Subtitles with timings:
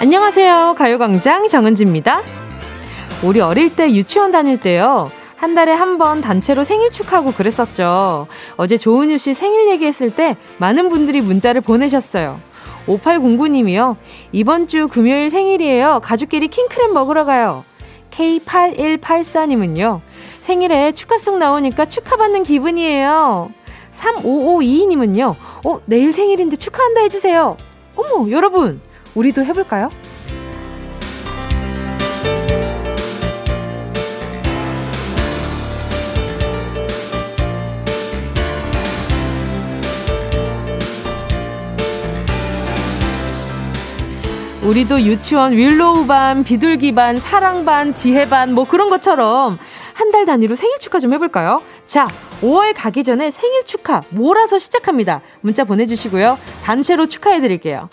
[0.00, 0.74] 안녕하세요.
[0.78, 2.22] 가요광장 정은지입니다.
[3.24, 5.10] 우리 어릴 때 유치원 다닐 때요.
[5.36, 8.28] 한 달에 한 번 단체로 생일 축하하고 그랬었죠.
[8.56, 12.40] 어제 조은유 씨 생일 얘기했을 때 많은 분들이 문자를 보내셨어요.
[12.86, 13.96] 5809님이요.
[14.32, 16.00] 이번 주 금요일 생일이에요.
[16.02, 17.64] 가족끼리 킹크랩 먹으러 가요.
[18.12, 20.00] K8184님은요.
[20.40, 23.50] 생일에 축하송 나오니까 축하받는 기분이에요.
[23.94, 25.34] 3552님은요.
[25.66, 27.56] 어, 내일 생일인데 축하한다 해주세요.
[27.96, 28.80] 어머, 여러분.
[29.18, 29.90] 우리도 해볼까요?
[44.62, 49.58] 우리도 유치원 윌로우 반, 비둘기 반, 사랑 반, 지혜 반, 뭐 그런 것처럼
[49.94, 51.60] 한 달 단위로 생일 축하 좀 해볼까요?
[51.86, 52.06] 자,
[52.40, 55.20] 5월 가기 전에 생일 축하 몰아서 시작합니다.
[55.40, 56.38] 문자 보내주시고요.
[56.64, 57.88] 단체로 축하해드릴게요.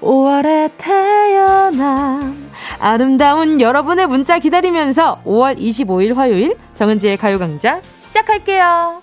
[0.00, 2.36] 5월에 태어난
[2.78, 9.02] 아름다운 여러분의 문자 기다리면서 5월 25일 화요일 정은지의 가요광장 시작할게요.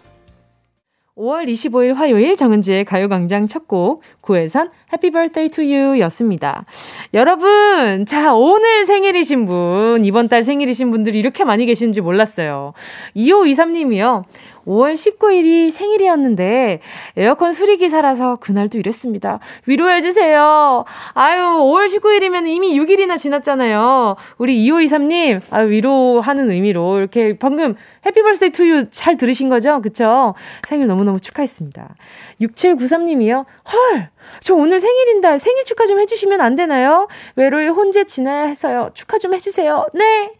[1.15, 6.65] 5월 25일 화요일 정은지의 가요광장 첫 곡, 구혜선 Happy Birthday to You 였습니다.
[7.13, 12.73] 여러분, 자, 오늘 생일이신 분, 이번 달 생일이신 분들이 이렇게 많이 계신지 몰랐어요.
[13.15, 14.23] 2523님이요.
[14.67, 16.79] 5월 19일이 생일이었는데
[17.17, 19.39] 에어컨 수리기사라서 그날도 이랬습니다.
[19.65, 20.85] 위로해주세요.
[21.13, 24.15] 아유, 5월 19일이면 이미 6일이나 지났잖아요.
[24.37, 29.81] 우리 2523님, 아 위로하는 의미로 이렇게 방금 해피벌스데이 투유 잘 들으신 거죠?
[29.81, 30.33] 그쵸?
[30.67, 31.95] 생일 너무너무 축하했습니다.
[32.41, 33.45] 6793님이요.
[33.71, 34.09] 헐!
[34.39, 37.07] 저 오늘 생일인데 생일 축하 좀 해주시면 안 되나요?
[37.35, 38.89] 외로이 혼자 지나야 해서요.
[38.93, 39.87] 축하 좀 해주세요.
[39.93, 40.31] 네!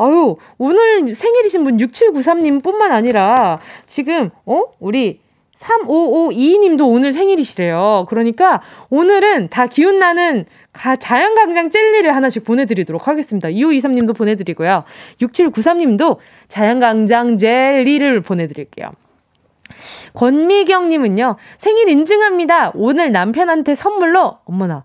[0.00, 4.62] 아유, 오늘 생일이신 분 6793님 뿐만 아니라 지금, 어?
[4.78, 5.20] 우리
[5.58, 8.06] 3552님도 오늘 생일이시래요.
[8.08, 13.48] 그러니까 오늘은 다 기운나는 자연광장 젤리를 하나씩 보내드리도록 하겠습니다.
[13.48, 14.84] 2523님도 보내드리고요.
[15.20, 16.16] 6793님도
[16.48, 18.92] 자연광장 젤리를 보내드릴게요.
[20.14, 22.72] 권미경님은요, 생일 인증합니다.
[22.74, 24.84] 오늘 남편한테 선물로, 어머나,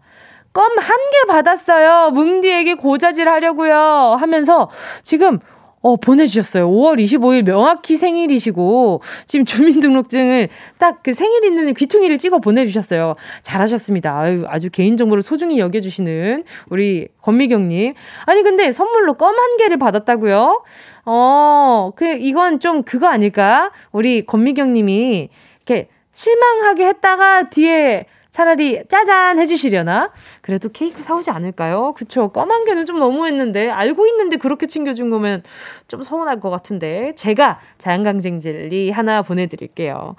[0.55, 2.11] 껌 한 개 받았어요.
[2.11, 4.15] 뭉디에게 고자질 하려고요.
[4.19, 4.69] 하면서
[5.03, 5.39] 지금
[5.81, 6.67] 어, 보내주셨어요.
[6.67, 10.49] 5월 25일 명확히 생일이시고, 지금 주민등록증을
[10.79, 13.13] 딱 그 생일 있는 귀퉁이를 찍어 보내주셨어요.
[13.43, 14.17] 잘하셨습니다.
[14.17, 17.93] 아유, 아주 개인정보를 소중히 여겨주시는 우리 권미경님.
[18.25, 20.63] 아니, 근데 선물로 껌 한 개를 받았다고요?
[21.05, 23.71] 어, 그, 이건 좀 그거 아닐까?
[23.91, 25.29] 우리 권미경님이
[25.67, 28.05] 이렇게 실망하게 했다가 뒤에
[28.35, 30.11] 차라리 짜잔 해주시려나?
[30.41, 31.93] 그래도 케이크 사오지 않을까요?
[31.93, 32.27] 그쵸.
[32.33, 35.41] 껌한 개는 좀 너무했는데, 알고 있는데 그렇게 챙겨준 거면
[35.87, 37.13] 좀 서운할 것 같은데.
[37.15, 40.17] 제가 자연강쟁 젤리 하나 보내드릴게요.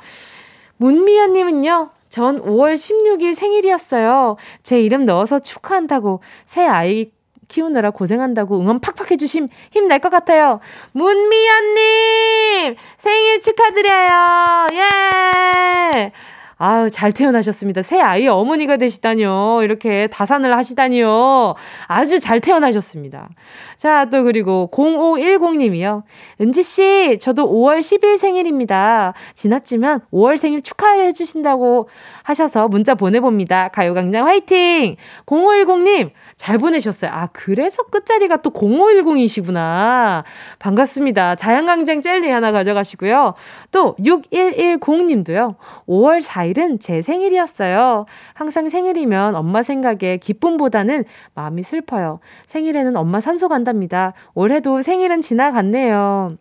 [0.78, 4.36] 문미연님은요, 전 5월 16일 생일이었어요.
[4.62, 7.10] 제 이름 넣어서 축하한다고 새 아이
[7.48, 10.60] 키우느라 고생한다고 응원 팍팍 해주심 힘날 것 같아요.
[10.92, 12.76] 문미연님!
[12.96, 14.68] 생일 축하드려요!
[14.72, 16.12] 예!
[16.58, 17.82] 아유, 잘 태어나셨습니다.
[17.82, 19.60] 새 아이의 어머니가 되시다니요.
[19.62, 21.54] 이렇게 다산을 하시다니요.
[21.86, 23.28] 아주 잘 태어나셨습니다.
[23.76, 26.02] 자, 또 그리고 0510님이요.
[26.40, 29.12] 은지씨, 저도 5월 10일 생일입니다.
[29.34, 31.90] 지났지만 5월 생일 축하해 주신다고
[32.22, 33.68] 하셔서 문자 보내봅니다.
[33.68, 34.96] 가요광장 화이팅!
[35.26, 37.10] 0510님, 잘 보내셨어요.
[37.10, 40.22] 아, 그래서 끝자리가 또 0510이시구나.
[40.58, 41.34] 반갑습니다.
[41.34, 43.34] 자연강쟁 젤리 하나 가져가시고요.
[43.72, 45.56] 또 6110님도요.
[45.88, 48.04] 5월 4일은 제 생일이었어요.
[48.34, 51.04] 항상 생일이면 엄마 생각에 기쁨보다는
[51.34, 52.20] 마음이 슬퍼요.
[52.44, 54.12] 생일에는 엄마 산소 간답니다.
[54.34, 56.36] 올해도 생일은 지나갔네요.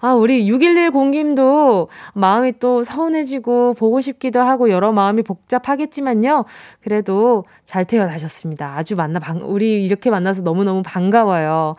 [0.00, 6.44] 아, 우리 6110님도 마음이 또 서운해지고 보고 싶기도 하고 여러 마음이 복잡하겠지만요.
[6.80, 8.76] 그래도 잘 태어나셨습니다.
[8.76, 11.76] 아주 만나, 방, 우리 이렇게 만나서 너무너무 반가워요.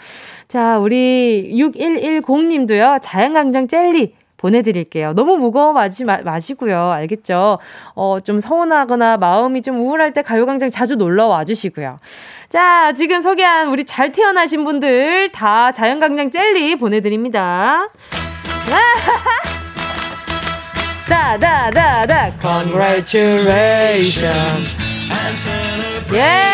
[0.48, 3.00] 자, 우리 6110님도요.
[3.02, 5.14] 자연강장 젤리 보내드릴게요.
[5.14, 6.92] 너무 무거워 마시, 마시고요.
[6.92, 7.60] 알겠죠?
[7.96, 11.98] 어, 좀 서운하거나 마음이 좀 우울할 때 가요광장 자주 놀러 와주시고요.
[12.50, 17.88] 자, 지금 소개한 우리 잘 태어나신 분들 다 자연강장 젤리 보내드립니다.
[21.08, 22.34] 다, 다, 다, 다.
[22.42, 24.76] Congratulations.
[26.14, 26.52] 예!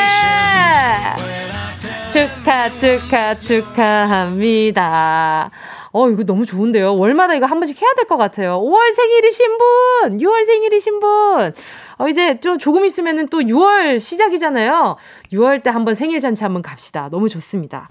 [2.12, 5.50] 축하, 축하, 축하합니다.
[5.92, 6.96] 어, 이거 너무 좋은데요.
[6.96, 8.60] 월마다 이거 한 번씩 해야 될 것 같아요.
[8.62, 10.18] 5월 생일이신 분!
[10.18, 11.54] 6월 생일이신 분!
[11.98, 14.96] 어, 이제 좀 조금 있으면은 또 6월 시작이잖아요.
[15.34, 17.10] 6월 때 한번 생일 잔치 한번 갑시다.
[17.12, 17.90] 너무 좋습니다.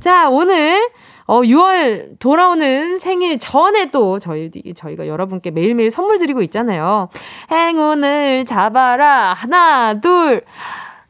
[0.00, 0.88] 자, 오늘
[1.26, 7.08] 어, 6월 돌아오는 생일 전에 또 저희, 저희가 여러분께 매일매일 선물 드리고 있잖아요.
[7.50, 9.32] 행운을 잡아라.
[9.34, 10.42] 하나, 둘.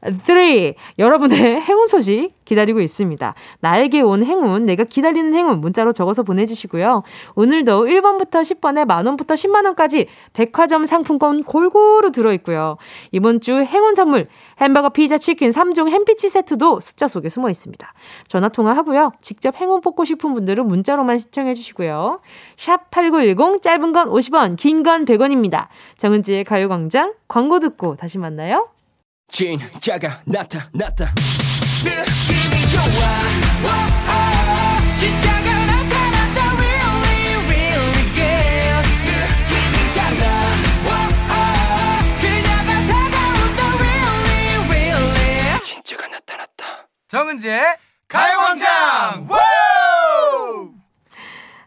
[0.03, 0.73] 3.
[0.99, 3.35] 여러분의 행운 소식 기다리고 있습니다.
[3.61, 7.03] 나에게 온 행운, 내가 기다리는 행운 문자로 적어서 보내주시고요.
[7.37, 12.79] 오늘도 1번부터 10번에 만원부터 10만원까지 백화점 상품권 골고루 들어있고요.
[13.13, 14.29] 이번 주 행운 선물,
[14.61, 17.95] 햄버거, 피자, 치킨 3종 햄피치 세트도 숫자 속에 숨어 있습니다.
[18.27, 19.13] 전화 통화하고요.
[19.21, 22.21] 직접 행운 뽑고 싶은 분들은 문자로만 시청해 주시고요.
[22.57, 25.69] 샵 8910 짧은 건 50원, 긴 건 100원입니다.
[25.99, 28.69] 정은지의 가요광장 광고 듣고 다시 만나요.
[29.32, 31.06] 진짜가 나타났다.
[31.82, 32.82] 느낌이 좋아.
[33.64, 33.67] 오,
[34.94, 36.38] 진짜가 나타났다.
[36.58, 38.84] Really, really good.
[39.08, 40.23] 느낌이 달라.
[40.84, 40.93] 오,
[42.20, 43.61] 그녀가 다가온다.
[43.81, 45.61] Really, really.
[45.62, 46.62] 진짜가 나타났다.
[47.08, 47.64] 정은지의
[48.08, 49.29] 가요광장.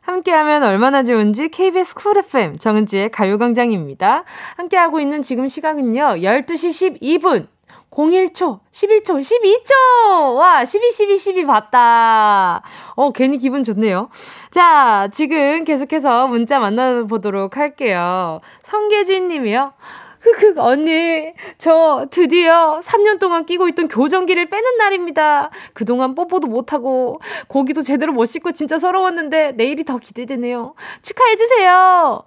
[0.02, 4.24] 함께하면 얼마나 좋은지 KBS 쿨 FM 정은지의 가요광장입니다.
[4.56, 7.48] 함께하고 있는 지금 시각은요 12시 12분
[7.96, 10.36] 01초, 11초, 12초!
[10.36, 12.62] 와, 12, 12, 12 봤다.
[12.96, 14.10] 어, 괜히 기분 좋네요.
[14.52, 18.42] 자, 지금 계속해서 문자 만나보도록 할게요.
[18.64, 19.72] 성계진 님이요.
[20.20, 25.52] 흑흑, 언니, 저 드디어 3년 동안 끼고 있던 교정기를 빼는 날입니다.
[25.74, 30.74] 그동안 뽀뽀도 못하고, 고기도 제대로 못 씻고 진짜 서러웠는데, 내일이 더 기대되네요.
[31.02, 32.24] 축하해주세요!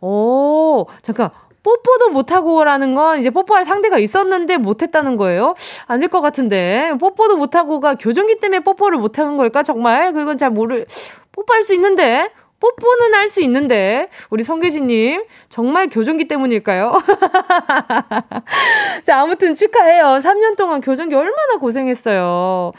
[0.00, 1.30] 오, 잠깐.
[1.66, 5.56] 뽀뽀도 못하고라는 건 이제 뽀뽀할 상대가 있었는데 못했다는 거예요?
[5.86, 6.92] 아닐 것 같은데.
[7.00, 9.64] 뽀뽀도 못하고가 교정기 때문에 뽀뽀를 못하는 걸까?
[9.64, 10.12] 정말?
[10.12, 10.86] 그건 잘 모를,
[11.32, 12.30] 뽀뽀할 수 있는데?
[12.60, 16.92] 뽀뽀는 할 수 있는데, 우리 성계진님, 정말 교정기 때문일까요?
[19.04, 20.18] 자, 아무튼 축하해요.
[20.22, 22.72] 3년 동안 교정기 얼마나 고생했어요.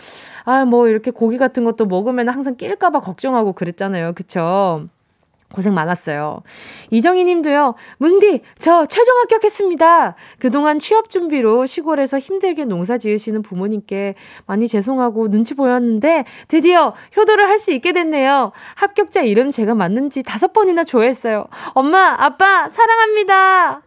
[0.45, 4.13] 아, 뭐, 이렇게 고기 같은 것도 먹으면 항상 낄까봐 걱정하고 그랬잖아요.
[4.13, 4.87] 그쵸?
[5.53, 6.41] 고생 많았어요.
[6.91, 10.15] 이정희 님도요, 뭉디, 저 최종 합격했습니다.
[10.39, 14.15] 그동안 취업 준비로 시골에서 힘들게 농사 지으시는 부모님께
[14.45, 18.51] 많이 죄송하고 눈치 보였는데, 드디어 효도를 할 수 있게 됐네요.
[18.75, 21.47] 합격자 이름 제가 맞는지 다섯 번이나 좋아했어요.
[21.73, 23.81] 엄마, 아빠, 사랑합니다.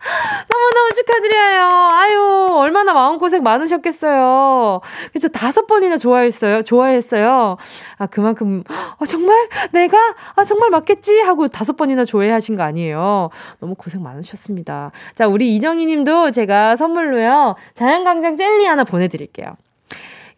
[0.51, 1.69] 너무너무 축하드려요.
[1.93, 4.81] 아유, 얼마나 마음고생 많으셨겠어요.
[5.13, 6.63] 그래서 다섯 번이나 좋아했어요.
[6.63, 7.59] 좋아했어요.
[7.99, 9.49] 아, 그만큼, 아, 정말?
[9.71, 9.97] 내가?
[10.35, 11.21] 아, 정말 맞겠지?
[11.21, 13.31] 하고 다섯 번이나 조회하신 거 아니에요.
[13.59, 14.93] 너무 고생 많으셨습니다.
[15.15, 17.57] 자, 우리 이정희 님도 제가 선물로요.
[17.75, 19.57] 자연강장 젤리 하나 보내드릴게요.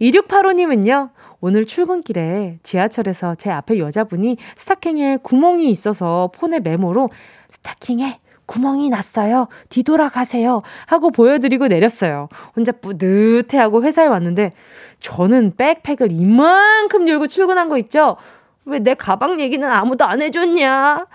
[0.00, 1.10] 2685님은요.
[1.40, 7.10] 오늘 출근길에 지하철에서 제 앞에 여자분이 스타킹에 구멍이 있어서 폰에 메모로
[7.50, 9.48] 스타킹에 구멍이 났어요.
[9.68, 10.62] 뒤돌아가세요.
[10.86, 12.28] 하고 보여드리고 내렸어요.
[12.54, 14.52] 혼자 뿌듯해하고 회사에 왔는데
[15.00, 18.16] 저는 백팩을 이만큼 열고 출근한 거 있죠?
[18.64, 21.06] 왜 내 가방 얘기는 아무도 안 해줬냐?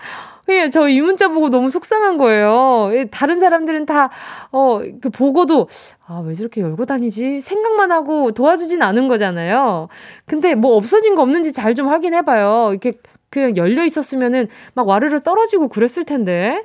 [0.50, 2.90] 예, 저 이 문자 보고 너무 속상한 거예요.
[2.94, 4.08] 예, 다른 사람들은 다,
[4.50, 5.68] 어, 그 보고도,
[6.06, 7.40] 아, 왜 저렇게 열고 다니지?
[7.42, 9.88] 생각만 하고 도와주진 않은 거잖아요.
[10.26, 12.68] 근데 뭐 없어진 거 없는지 잘 좀 확인해봐요.
[12.70, 12.92] 이렇게
[13.30, 16.64] 그냥 열려 있었으면은 막 와르르 떨어지고 그랬을 텐데.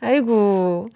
[0.00, 0.88] 아이고.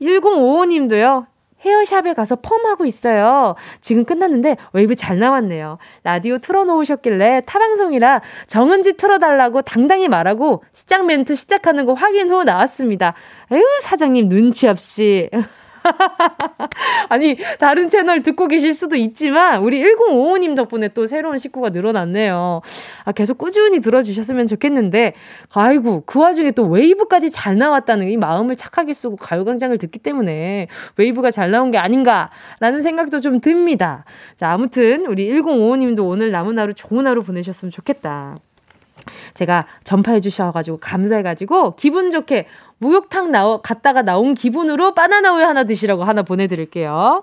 [0.00, 1.26] 1055님도요.
[1.64, 3.54] 헤어샵에 가서 펌하고 있어요.
[3.80, 5.78] 지금 끝났는데 웨이브 잘 나왔네요.
[6.04, 13.14] 라디오 틀어놓으셨길래 타방송이라 정은지 틀어달라고 당당히 말하고 시작 멘트 시작하는 거 확인 후 나왔습니다.
[13.50, 15.30] 에휴, 사장님 눈치 없이.
[17.08, 22.60] 아니, 다른 채널 듣고 계실 수도 있지만, 우리 1055님 덕분에 또 새로운 식구가 늘어났네요.
[23.04, 25.14] 아, 계속 꾸준히 들어주셨으면 좋겠는데,
[25.54, 31.30] 아이고, 그 와중에 또 웨이브까지 잘 나왔다는 이 마음을 착하게 쓰고 가요광장을 듣기 때문에 웨이브가
[31.30, 34.04] 잘 나온 게 아닌가라는 생각도 좀 듭니다.
[34.36, 38.36] 자, 아무튼, 우리 1055님도 오늘 남은 하루 좋은 하루 보내셨으면 좋겠다.
[39.34, 42.46] 제가 전파해 주셔가지고 감사해가지고 기분 좋게
[42.82, 47.22] 목욕탕 나오, 갔다가 나온 기분으로 바나나 우유 하나 드시라고 하나 보내드릴게요.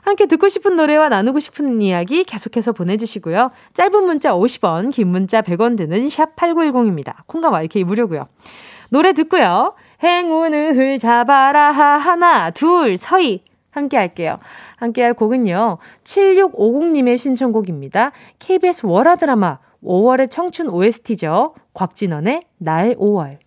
[0.00, 3.50] 함께 듣고 싶은 노래와 나누고 싶은 이야기 계속해서 보내주시고요.
[3.74, 7.16] 짧은 문자 50원, 긴 문자 100원 드는 샵 8910입니다.
[7.26, 8.28] 콩과 마이크이 무료고요.
[8.88, 9.74] 노래 듣고요.
[10.02, 14.38] 행운을 잡아라 하나 둘 서희 함께 할게요.
[14.76, 15.78] 함께 할 곡은요.
[16.02, 18.12] 7650님의 신청곡입니다.
[18.38, 21.54] KBS 월화 드라마 5월의 청춘 OST죠.
[21.74, 23.38] 곽진원의 나의 5월.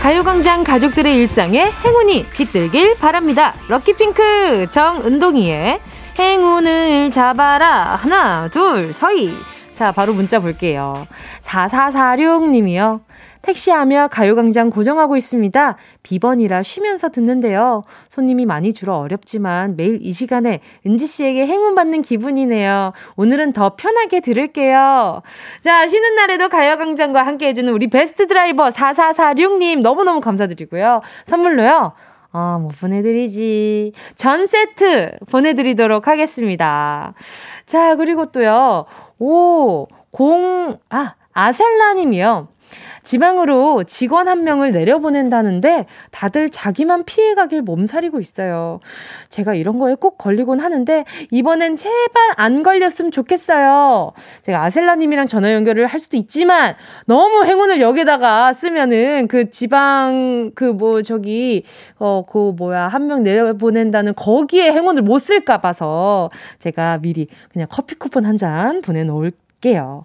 [0.00, 3.54] 가요광장 가족들의 일상에 행운이 깃들길 바랍니다.
[3.68, 5.80] 럭키핑크 정은동이의
[6.18, 9.36] 행운을 잡아라 하나 둘 서희
[9.80, 11.06] 자, 바로 문자 볼게요.
[11.40, 13.00] 4446님이요.
[13.42, 15.76] 택시하며 가요광장 고정하고 있습니다.
[16.02, 17.82] 비번이라 쉬면서 듣는데요.
[18.08, 22.92] 손님이 많이 줄어 어렵지만 매일 이 시간에 은지씨에게 행운 받는 기분이네요.
[23.16, 25.22] 오늘은 더 편하게 들을게요.
[25.60, 31.00] 자, 쉬는 날에도 가요광장과 함께 해주는 우리 베스트 드라이버 4446님 너무너무 감사드리고요.
[31.24, 31.92] 선물로요.
[32.32, 33.92] 아, 뭐 보내드리지.
[34.14, 37.14] 전 세트 보내드리도록 하겠습니다.
[37.66, 38.86] 자, 그리고 또요.
[39.18, 42.48] 오, 공, 아, 아셀라님이요.
[43.02, 48.80] 지방으로 직원 한 명을 내려보낸다는데 다들 자기만 피해가길 몸살이고 있어요.
[49.28, 54.12] 제가 이런 거에 꼭 걸리곤 하는데 이번엔 제발 안 걸렸으면 좋겠어요.
[54.42, 56.74] 제가 아셀라님이랑 전화 연결을 할 수도 있지만
[57.06, 61.64] 너무 행운을 여기다가 쓰면은 그 지방 그 뭐 저기
[61.98, 67.94] 어 그 뭐야 한 명 내려보낸다는 거기에 행운을 못 쓸까 봐서 제가 미리 그냥 커피
[67.96, 70.04] 쿠폰 한 잔 보내놓을 볼게요.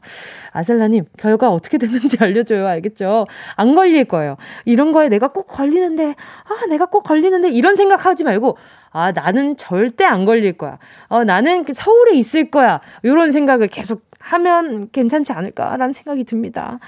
[0.51, 2.67] 아셀라님, 결과 어떻게 됐는지 알려줘요.
[2.67, 3.25] 알겠죠?
[3.55, 4.35] 안 걸릴 거예요.
[4.65, 8.57] 이런 거에 내가 꼭 걸리는데, 아, 내가 꼭 걸리는데, 이런 생각 하지 말고,
[8.91, 10.77] 아, 나는 절대 안 걸릴 거야.
[11.07, 12.81] 어, 나는 그 서울에 있을 거야.
[13.03, 16.79] 이런 생각을 계속 하면 괜찮지 않을까라는 생각이 듭니다.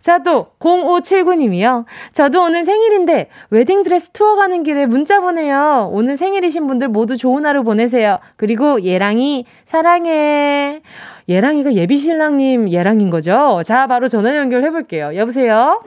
[0.00, 1.84] 자, 또 0579님이요.
[2.12, 5.88] 저도 오늘 생일인데 웨딩드레스 투어 가는 길에 문자 보내요.
[5.92, 8.18] 오늘 생일이신 분들 모두 좋은 하루 보내세요.
[8.36, 10.82] 그리고 예랑이 사랑해.
[11.28, 13.60] 예랑이가 예비신랑님 예랑인 거죠?
[13.64, 15.12] 자, 바로 전화 연결해 볼게요.
[15.14, 15.82] 여보세요?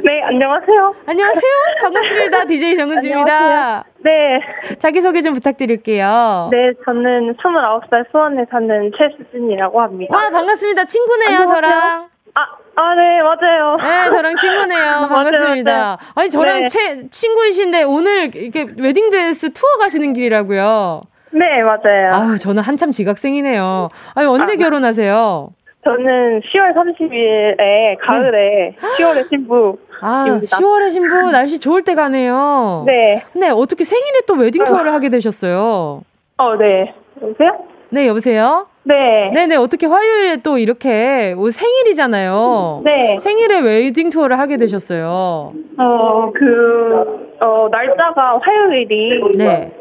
[0.00, 0.94] 네, 안녕하세요.
[1.06, 1.52] 안녕하세요.
[1.82, 2.44] 반갑습니다.
[2.46, 3.84] DJ 정은지입니다.
[4.00, 4.40] 네.
[4.78, 6.48] 자기소개 좀 부탁드릴게요.
[6.50, 10.16] 네, 저는 29살 수원에 사는 최수진이라고 합니다.
[10.16, 10.84] 와, 반갑습니다.
[10.86, 11.54] 친구네요, 안녕하세요.
[11.54, 12.08] 저랑.
[12.34, 12.40] 아,
[12.76, 13.76] 아, 네, 맞아요.
[13.76, 15.06] 네, 저랑 친구네요.
[15.10, 15.72] 반갑습니다.
[15.72, 15.96] 맞아요, 맞아요.
[16.14, 16.66] 아니, 저랑 네.
[16.68, 21.02] 채, 친구이신데 오늘 이렇게 웨딩드레스 투어 가시는 길이라고요.
[21.32, 22.12] 네, 맞아요.
[22.14, 23.88] 아유, 저는 한참 지각생이네요.
[24.14, 25.48] 아유, 언제 아, 결혼하세요?
[25.84, 28.76] 저는 10월 30일에 가을에 네.
[28.80, 29.78] 10월의 신부.
[30.00, 32.84] 아, 10월의 신부 날씨 좋을 때 가네요.
[32.86, 33.22] 네.
[33.34, 36.02] 네, 어떻게 생일에 또 웨딩 투어를 하게 되셨어요?
[36.38, 36.94] 어, 네.
[37.20, 37.58] 여보세요?
[37.90, 38.66] 네, 여보세요?
[38.84, 39.30] 네.
[39.34, 42.82] 네네, 어떻게 화요일에 또 이렇게 생일이잖아요.
[42.84, 43.18] 네.
[43.20, 45.52] 생일에 웨딩 투어를 하게 되셨어요.
[45.78, 49.20] 어, 그, 어, 날짜가 화요일이.
[49.36, 49.72] 네.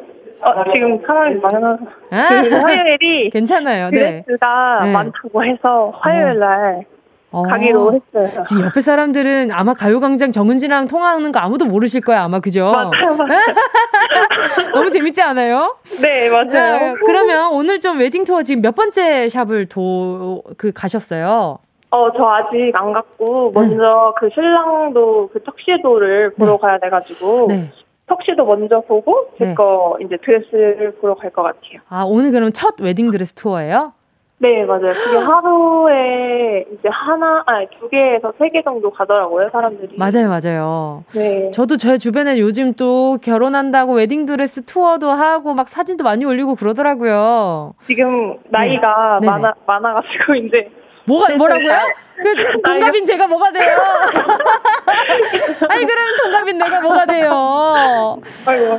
[0.41, 1.77] 어, 지금 상황이 많아서.
[2.09, 3.29] 아~ 그 화요일이.
[3.33, 3.89] 괜찮아요.
[3.91, 4.23] 네.
[4.25, 4.91] 드레스가 네.
[4.91, 6.85] 많다고 해서 화요일 날
[7.31, 7.43] 어.
[7.43, 8.43] 가기로 했어요.
[8.45, 12.71] 지금 옆에 사람들은 아마 가요광장 정은지랑 통화하는 거 아무도 모르실 거야, 아마 그죠?
[12.71, 13.39] 맞아요, 맞아요.
[14.75, 15.77] 너무 재밌지 않아요?
[16.01, 16.49] 네, 맞아요.
[16.51, 21.59] 네, 그러면 오늘 좀 웨딩 투어 지금 몇 번째 샵을 도, 그, 가셨어요?
[21.91, 24.19] 어, 저 아직 안 갔고, 먼저 네.
[24.19, 26.57] 그 신랑도 그 턱시도를 보러 네.
[26.61, 27.71] 가야 돼가지고, 네.
[28.11, 30.05] 턱시도 먼저 보고 제 거 네.
[30.05, 31.79] 이제 드레스를 보러 갈 것 같아요.
[31.89, 33.93] 아 오늘 그럼 첫 웨딩 드레스 투어예요?
[34.39, 34.91] 네 맞아요.
[34.93, 39.95] 그게 하루에 이제 하나 아니 두 개에서 세 개 정도 가더라고요 사람들이.
[39.97, 41.03] 맞아요 맞아요.
[41.13, 41.51] 네.
[41.51, 47.73] 저도 제 주변에 요즘 또 결혼한다고 웨딩 드레스 투어도 하고 막 사진도 많이 올리고 그러더라고요.
[47.83, 49.27] 지금 나이가 네.
[49.27, 50.69] 많아 많아가지고 이제
[51.05, 51.77] 뭐가 뭐라고요?
[52.21, 53.77] 그 동갑인 제가 뭐가 돼요?
[55.69, 58.19] 아니 그러면 동갑인 내가 뭐가 돼요?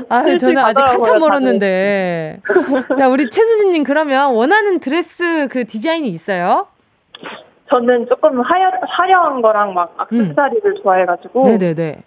[0.09, 2.41] 아유 저는 아직 한참 멀었는데.
[2.97, 6.69] 자 우리 최수진님 그러면 원하는 드레스 그 디자인이 있어요?
[7.69, 10.83] 저는 조금 화려, 화려한 거랑 막 악세사리를 음.
[10.83, 11.45] 좋아해가지고.
[11.45, 12.03] 네네네.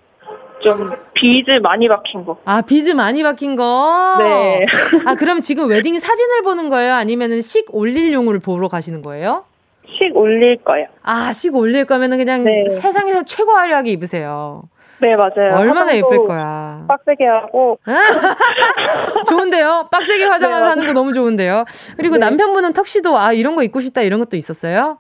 [0.62, 2.38] 좀 비즈 많이 박힌 거.
[2.46, 4.16] 아 비즈 많이 박힌 거.
[4.20, 4.66] 네.
[5.06, 6.94] 아 그럼 지금 웨딩 사진을 보는 거예요?
[6.94, 9.44] 아니면은 식 올릴 용을 보러 가시는 거예요?
[9.90, 10.88] 식 올릴 거예요.
[11.04, 12.70] 아, 식 올릴 거면은 그냥 네.
[12.70, 14.64] 세상에서 최고 화려하게 입으세요.
[15.02, 15.56] 네, 맞아요.
[15.56, 16.86] 얼마나 예쁠 거야.
[16.88, 17.78] 빡세게 하고.
[19.28, 19.90] 좋은데요?
[19.92, 21.66] 빡세게 화장을 네, 하는 거 너무 좋은데요?
[21.98, 22.20] 그리고 네.
[22.26, 24.98] 남편분은 턱시도, 아, 이런 거 입고 싶다, 이런 것도 있었어요?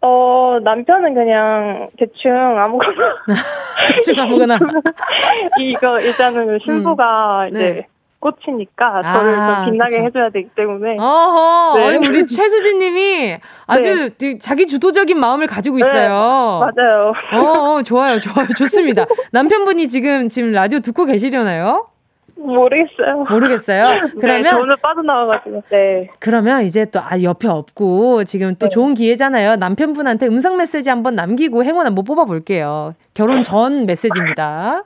[0.00, 3.14] 어, 남편은 그냥 대충 아무거나.
[3.94, 4.58] 대충 아무거나.
[5.60, 7.60] 이거 일단은 신부가 음, 네.
[7.70, 7.86] 이제
[8.20, 10.06] 꽃이니까 저를 아, 좀 빛나게 그쵸.
[10.06, 10.96] 해줘야 되기 때문에.
[10.98, 11.86] 어허, 네.
[11.86, 14.38] 아니, 우리 최수진님이 아주 네.
[14.38, 16.58] 자기 주도적인 마음을 가지고 네, 있어요.
[16.60, 17.12] 네, 맞아요.
[17.32, 19.06] 어, 어, 좋아요, 좋아요, 좋습니다.
[19.30, 21.86] 남편분이 지금 지금 라디오 듣고 계시려나요?
[22.34, 23.24] 모르겠어요.
[23.28, 23.88] 모르겠어요.
[23.88, 25.62] 네, 그러면 네, 오늘 빠져나와가지고.
[25.70, 26.08] 네.
[26.18, 28.70] 그러면 이제 또 아, 옆에 없고 지금 또 네.
[28.70, 29.56] 좋은 기회잖아요.
[29.56, 32.94] 남편분한테 음성 메시지 한번 남기고 행운 한번 뽑아볼게요.
[33.14, 34.84] 결혼 전 메시지입니다.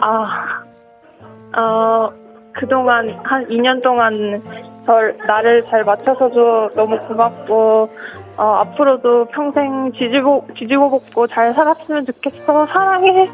[0.00, 0.62] 아,
[1.56, 2.25] 어.
[2.58, 4.42] 그동안 한 2년 동안
[4.84, 7.90] 절, 나를 잘 맞춰서줘 너무 고맙고
[8.36, 13.30] 어, 앞으로도 평생 지지고 지지고 볶고 잘 살았으면 좋겠어 사랑해.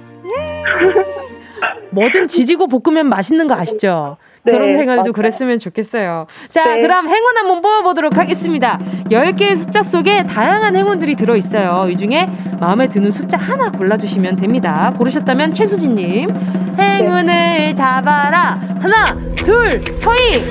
[1.90, 4.16] 뭐든 지지고 볶으면 맛있는 거 아시죠?
[4.44, 5.12] 네, 결혼 생활도 맞아요.
[5.12, 6.26] 그랬으면 좋겠어요.
[6.50, 6.80] 자, 네.
[6.82, 8.78] 그럼 행운 한번 뽑아보도록 하겠습니다.
[9.08, 11.88] 10개의 숫자 속에 다양한 행운들이 들어있어요.
[11.90, 14.92] 이 중에 마음에 드는 숫자 하나 골라주시면 됩니다.
[14.98, 16.28] 고르셨다면 최수진님,
[16.78, 17.74] 행운을 네.
[17.74, 18.58] 잡아라.
[18.80, 20.42] 하나, 둘, 서희!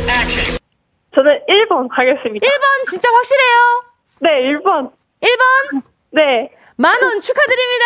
[1.13, 2.45] 저는 1번 가겠습니다.
[2.45, 3.83] 1번 진짜 확실해요?
[4.19, 4.91] 네, 1번.
[5.21, 5.81] 1번?
[6.11, 6.49] 네.
[6.81, 7.85] 만 원 축하드립니다!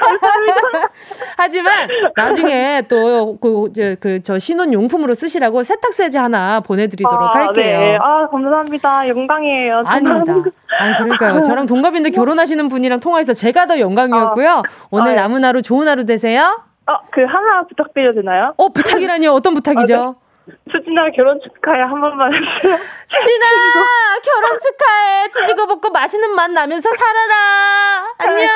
[0.00, 0.90] 감사합니다.
[1.36, 7.32] 하지만 나중에 또, 그, 저, 그, 저 신혼 용품으로 쓰시라고 세탁 세제 하나 보내드리도록 아,
[7.32, 7.78] 할게요.
[7.78, 7.98] 네.
[8.00, 9.08] 아, 감사합니다.
[9.08, 9.82] 영광이에요.
[9.86, 10.34] 아닙니다.
[10.80, 11.42] 아니, 그러니까요.
[11.42, 14.50] 저랑 동갑인데 결혼하시는 분이랑 통화해서 제가 더 영광이었고요.
[14.50, 16.60] 아, 오늘 아, 남은 하루 좋은 하루 되세요.
[16.86, 18.54] 어, 그 하나 부탁드려도 되나요?
[18.56, 19.30] 어, 부탁이라니요?
[19.32, 20.16] 어떤 부탁이죠?
[20.42, 20.54] 아, 네.
[20.72, 22.76] 수진아 결혼 축하해 한 번만 해주세요.
[23.06, 23.46] 수진아
[24.24, 25.30] 결혼 축하해.
[25.30, 28.06] 치즈고 볶고 맛있는 맛 나면서 살아라.
[28.18, 28.48] 안녕.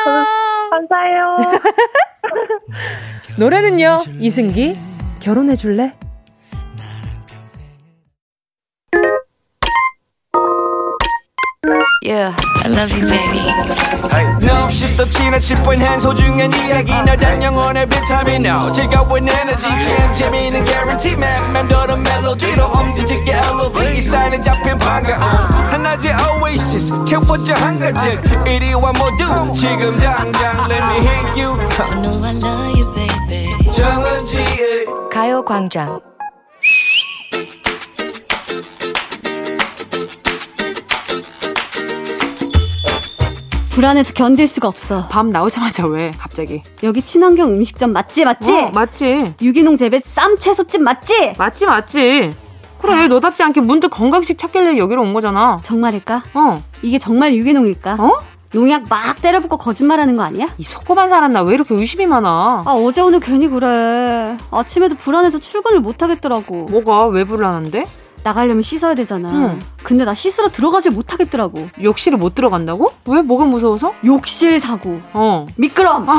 [0.70, 1.36] 감사해요.
[3.38, 4.74] 노래는요 이승기
[5.22, 5.94] 결혼해 줄래?
[12.06, 13.42] Yeah, I love you, baby.
[14.40, 16.92] No, 없이 또 지나칠 뻔한 소중한 이야기.
[16.92, 18.46] 너란 영혼의 비타민.
[18.46, 19.66] No 즐거운 에너지.
[19.68, 21.52] 참 재미있는 guarantee man.
[21.52, 24.00] 맘대로 멜로디로 엄지짓게 elevate 이.
[24.00, 25.20] 사인에 잡힌 반가움
[25.72, 27.04] 하나의 oasis.
[27.06, 29.52] 채워져 한가득 이리와 모두.
[29.52, 31.58] 지금 당장 let me hit you.
[31.80, 33.72] I know I love you, baby.
[33.72, 36.00] 정은지의 가요광장
[43.76, 45.06] 불안해서 견딜 수가 없어.
[45.10, 46.62] 밤 나오자마자 왜 갑자기?
[46.82, 48.50] 여기 친환경 음식점 맞지 맞지?
[48.50, 49.34] 어, 맞지.
[49.42, 51.34] 유기농 재배 쌈 채소집 맞지?
[51.36, 52.34] 맞지 맞지.
[52.80, 53.06] 그래 아.
[53.06, 55.60] 너답지 않게 문득 건강식 찾길래 여기로 온 거잖아.
[55.62, 56.22] 정말일까?
[56.32, 56.62] 어.
[56.80, 57.96] 이게 정말 유기농일까?
[58.00, 58.12] 어?
[58.54, 60.48] 농약 막 때려붓고 거짓말하는 거 아니야?
[60.56, 62.62] 이 속고만 살았나 왜 이렇게 의심이 많아?
[62.64, 64.38] 아 어제 오늘 괜히 그래.
[64.50, 66.68] 아침에도 불안해서 출근을 못 하겠더라고.
[66.70, 67.84] 뭐가 왜 불안한데?
[68.26, 69.30] 나가려면 씻어야 되잖아.
[69.30, 69.62] 응.
[69.84, 71.68] 근데 나 씻으러 들어가질 못하겠더라고.
[71.80, 72.90] 욕실에 못 들어간다고?
[73.04, 73.22] 왜?
[73.22, 73.94] 뭐가 무서워서?
[74.04, 75.00] 욕실 사고.
[75.12, 75.46] 어.
[75.56, 76.10] 미끄럼.
[76.10, 76.18] 아.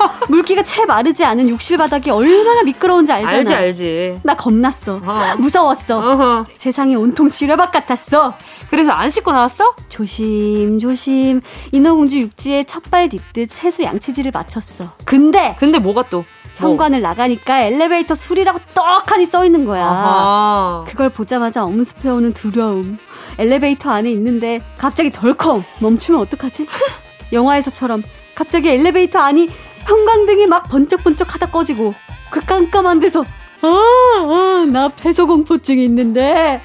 [0.28, 3.38] 물기가 채 마르지 않은 욕실 바닥이 얼마나 미끄러운지 알잖아.
[3.38, 4.20] 알지, 알지.
[4.22, 5.00] 나 겁났어.
[5.02, 5.34] 어.
[5.38, 5.98] 무서웠어.
[5.98, 6.44] 어허.
[6.54, 8.34] 세상이 온통 지뢰밭 같았어.
[8.68, 9.74] 그래서 안 씻고 나왔어?
[9.88, 11.40] 조심, 조심.
[11.72, 14.92] 인어공주 육지에 첫발 딛듯 세수 양치질을 마쳤어.
[15.06, 15.56] 근데!
[15.58, 16.24] 근데 뭐가 또?
[16.60, 19.84] 현관을 나가니까 엘리베이터 술이라고 떡하니 써 있는 거야.
[19.86, 20.84] 아하.
[20.86, 22.98] 그걸 보자마자 엄습해오는 두려움.
[23.38, 26.66] 엘리베이터 안에 있는데 갑자기 덜컹 멈추면 어떡하지?
[27.32, 28.02] 영화에서처럼
[28.34, 29.48] 갑자기 엘리베이터 안이
[29.86, 31.94] 형광등이 막 번쩍번쩍 하다 꺼지고
[32.30, 33.24] 그 깜깜한 데서
[33.62, 36.60] 아, 아, 나 폐소공포증이 있는데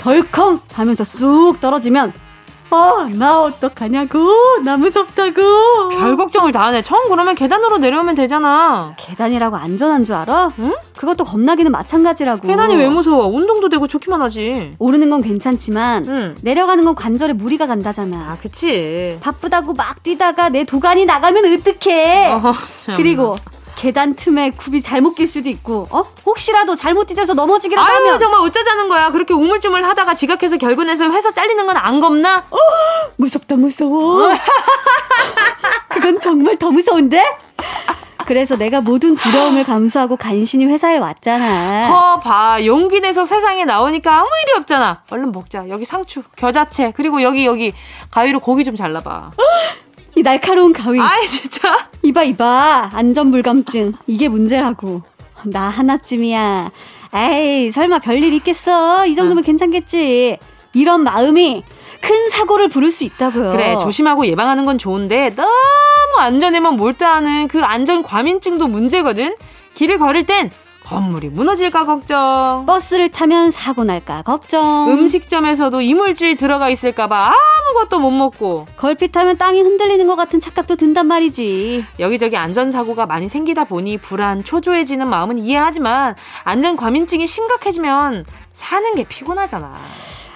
[0.00, 2.12] 덜컹 하면서 쑥 떨어지면
[2.70, 4.18] 어, 나 어떡하냐고.
[4.64, 5.88] 나 무섭다고.
[5.98, 6.82] 별 걱정을 다 하네.
[6.82, 8.92] 처음 그러면 계단으로 내려오면 되잖아.
[8.98, 10.52] 계단이라고 안전한 줄 알아?
[10.58, 10.74] 응?
[10.96, 12.46] 그것도 겁나기는 마찬가지라고.
[12.46, 13.26] 계단이 왜 무서워?
[13.26, 14.72] 운동도 되고 좋기만 하지.
[14.78, 16.36] 오르는 건 괜찮지만 응.
[16.42, 18.16] 내려가는 건 관절에 무리가 간다잖아.
[18.32, 19.18] 아, 그치.
[19.22, 22.32] 바쁘다고 막 뛰다가 내 도관이 나가면 어떡해.
[22.32, 22.52] 어,
[22.96, 23.36] 그리고
[23.78, 26.04] 계단 틈에 굽이 잘못 낄 수도 있고, 어?
[26.26, 28.18] 혹시라도 잘못 뛰어서 넘어지기라도 아유, 하면.
[28.18, 29.10] 정말 어쩌자는 거야.
[29.12, 32.38] 그렇게 우물쭈물 하다가 지각해서 결근해서 회사 잘리는 건 안 겁나?
[32.50, 32.56] 어,
[33.16, 34.30] 무섭다, 무서워.
[35.88, 37.22] 그건 정말 더 무서운데?
[38.26, 41.86] 그래서 내가 모든 두려움을 감수하고 간신히 회사에 왔잖아.
[41.86, 42.58] 허, 봐.
[42.66, 45.02] 용기 내서 세상에 나오니까 아무 일이 없잖아.
[45.10, 45.68] 얼른 먹자.
[45.68, 47.72] 여기 상추, 겨자채, 그리고 여기, 여기
[48.10, 49.30] 가위로 고기 좀 잘라봐.
[50.18, 50.98] 이 날카로운 가위.
[50.98, 51.88] 아이, 진짜.
[52.02, 52.90] 이봐, 이봐.
[52.92, 53.92] 안전불감증.
[54.08, 55.02] 이게 문제라고.
[55.44, 56.72] 나 하나쯤이야.
[57.14, 59.06] 에이, 설마 별일 있겠어?
[59.06, 59.46] 이 정도면 응.
[59.46, 60.38] 괜찮겠지.
[60.74, 61.62] 이런 마음이
[62.00, 63.52] 큰 사고를 부를 수 있다고요.
[63.52, 65.50] 그래, 조심하고 예방하는 건 좋은데 너무
[66.18, 69.36] 안전에만 몰두하는 그 안전 과민증도 문제거든.
[69.74, 70.50] 길을 걸을 땐
[70.88, 72.64] 건물이 무너질까 걱정.
[72.66, 74.90] 버스를 타면 사고 날까 걱정.
[74.90, 78.66] 음식점에서도 이물질 들어가 있을까봐 아무것도 못 먹고.
[78.78, 81.84] 걸핏하면 땅이 흔들리는 것 같은 착각도 든단 말이지.
[81.98, 88.24] 여기저기 안전사고가 많이 생기다 보니 불안, 초조해지는 마음은 이해하지만 안전 과민증이 심각해지면
[88.54, 89.74] 사는 게 피곤하잖아.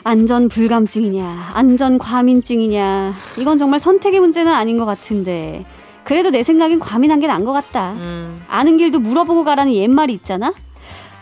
[0.04, 3.14] 안전 불감증이냐, 안전 과민증이냐.
[3.38, 5.64] 이건 정말 선택의 문제는 아닌 것 같은데.
[6.04, 7.92] 그래도 내 생각엔 과민한 게 난 것 같다.
[7.92, 8.44] 음.
[8.48, 10.52] 아는 길도 물어보고 가라는 옛말이 있잖아.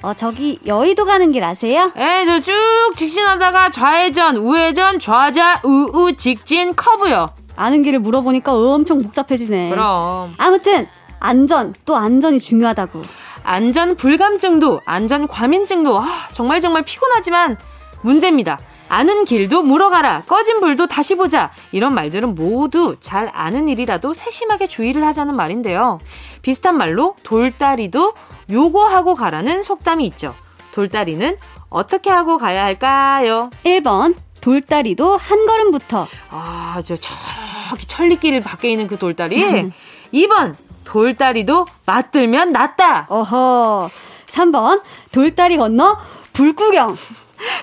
[0.02, 1.92] 어, 저기 여의도 가는 길 아세요?
[1.96, 2.54] 에, 저쭉
[2.96, 7.28] 직진하다가 좌회전, 우회전, 좌좌, 우우 직진 커브요.
[7.56, 9.68] 아는 길을 물어보니까 엄청 복잡해지네.
[9.70, 10.32] 그럼.
[10.38, 10.88] 아무튼
[11.18, 13.02] 안전 또 안전이 중요하다고.
[13.42, 17.58] 안전 불감증도 안전 과민증도 아, 정말 정말 피곤하지만
[18.02, 18.58] 문제입니다.
[18.90, 20.24] 아는 길도 물어가라.
[20.26, 21.52] 꺼진 불도 다시 보자.
[21.70, 26.00] 이런 말들은 모두 잘 아는 일이라도 세심하게 주의를 하자는 말인데요.
[26.42, 28.14] 비슷한 말로 돌다리도
[28.50, 30.34] 요거하고 가라는 속담이 있죠.
[30.72, 31.36] 돌다리는
[31.68, 33.50] 어떻게 하고 가야 할까요?
[33.64, 36.08] 1번 돌다리도 한 걸음부터.
[36.30, 39.70] 아, 저 저기 천리길 밖에 있는 그 돌다리.
[40.12, 43.06] 2번 돌다리도 맞들면 낫다.
[43.08, 43.88] 어허.
[44.26, 45.96] 3번 돌다리 건너
[46.32, 46.96] 불구경.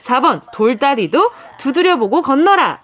[0.01, 2.79] 4번 돌다리도 두드려보고 건너라.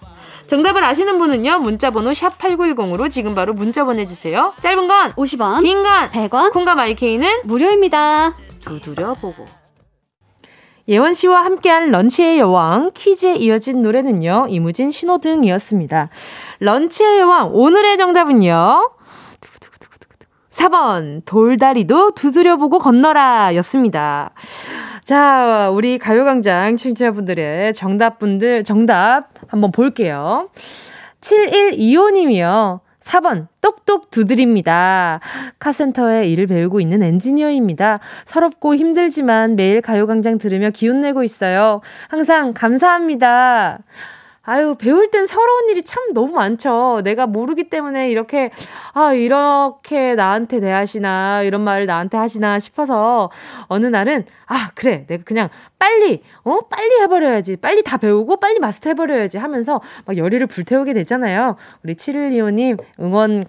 [0.46, 1.60] 정답을 아시는 분은요.
[1.60, 4.52] 문자번호 샵 8910으로 지금 바로 문자 보내주세요.
[4.60, 8.34] 짧은 건 50원, 긴 건 100원, 콩과 마이케이는 무료입니다.
[8.60, 9.46] 두드려보고.
[10.86, 14.48] 예원 씨와 함께한 런치의 여왕 퀴즈에 이어진 노래는요.
[14.50, 16.10] 이무진 신호등이었습니다.
[16.60, 18.90] 런치의 여왕 오늘의 정답은요.
[20.54, 24.30] 4번 돌다리도 두드려보고 건너라 였습니다.
[25.04, 30.48] 자, 우리 가요광장 청취자분들의 정답분들, 정답 한번 볼게요.
[31.20, 32.80] 7125님이요.
[33.00, 35.20] 4번, 똑똑 두드립니다.
[35.58, 37.98] 카센터에 일을 배우고 있는 엔지니어입니다.
[38.24, 41.80] 서럽고 힘들지만 매일 가요광장 들으며 기운내고 있어요.
[42.08, 43.80] 항상 감사합니다.
[44.46, 47.00] 아유, 배울 땐 서러운 일이 참 너무 많죠.
[47.02, 48.50] 내가 모르기 때문에 이렇게,
[48.92, 53.30] 아, 이렇게 나한테 대하시나, 이런 말을 나한테 하시나 싶어서,
[53.68, 55.06] 어느 날은, 아, 그래.
[55.06, 57.56] 내가 그냥 빨리, 어, 빨리 해버려야지.
[57.56, 61.56] 빨리 다 배우고 빨리 마스터 해버려야지 하면서 막 열의를 불태우게 되잖아요.
[61.82, 63.44] 우리 7125님, 응원,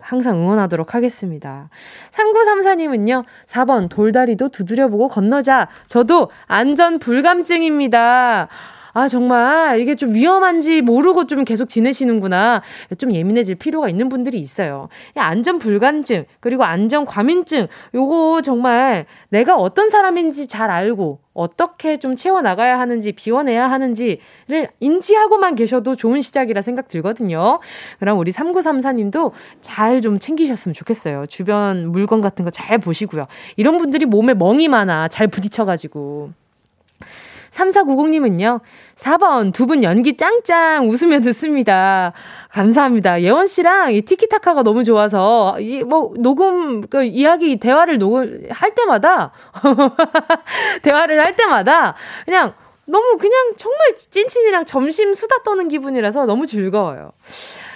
[0.00, 1.68] 항상 응원하도록 하겠습니다.
[2.10, 5.68] 3934님은요, 4번, 돌다리도 두드려보고 건너자.
[5.86, 8.48] 저도 안전 불감증입니다.
[8.92, 12.62] 아, 정말 이게 좀 위험한지 모르고 좀 계속 지내시는구나.
[12.98, 14.88] 좀 예민해질 필요가 있는 분들이 있어요.
[15.16, 22.78] 안전 불감증, 그리고 안전 과민증, 요거 정말 내가 어떤 사람인지 잘 알고 어떻게 좀 채워나가야
[22.78, 27.60] 하는지, 비워내야 하는지를 인지하고만 계셔도 좋은 시작이라 생각 들거든요.
[28.00, 31.26] 그럼 우리 3934님도 잘 좀 챙기셨으면 좋겠어요.
[31.26, 33.26] 주변 물건 같은 거 잘 보시고요.
[33.56, 35.08] 이런 분들이 몸에 멍이 많아.
[35.08, 36.30] 잘 부딪혀가지고.
[37.50, 38.60] 3490님은요,
[38.96, 42.12] 4번 두 분 연기 짱짱 웃으며 듣습니다.
[42.50, 43.22] 감사합니다.
[43.22, 49.32] 예원 씨랑 이 티키타카가 너무 좋아서, 이, 뭐, 녹음, 그, 이야기, 대화를 녹음, 할 때마다,
[50.82, 52.54] 대화를 할 때마다, 그냥,
[52.86, 57.12] 너무 그냥 정말 찐친이랑 점심 수다 떠는 기분이라서 너무 즐거워요.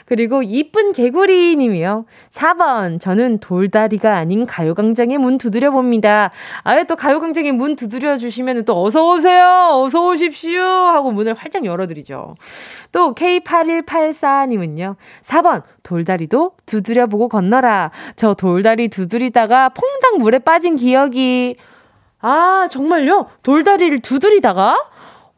[0.04, 2.04] 그리고 이쁜 개구리 님이요.
[2.30, 3.00] 4번.
[3.00, 6.30] 저는 돌다리가 아닌 가요광장의 문 두드려 봅니다.
[6.62, 9.70] 아예 또 가요광장의 문 두드려 주시면 또 어서오세요!
[9.72, 10.62] 어서 오십시오!
[10.62, 12.34] 하고 문을 활짝 열어드리죠.
[12.92, 14.96] 또 K8184 님은요.
[15.22, 15.62] 4번.
[15.82, 17.90] 돌다리도 두드려 보고 건너라.
[18.16, 21.56] 저 돌다리 두드리다가 퐁당 물에 빠진 기억이.
[22.20, 23.26] 아, 정말요?
[23.42, 24.78] 돌다리를 두드리다가?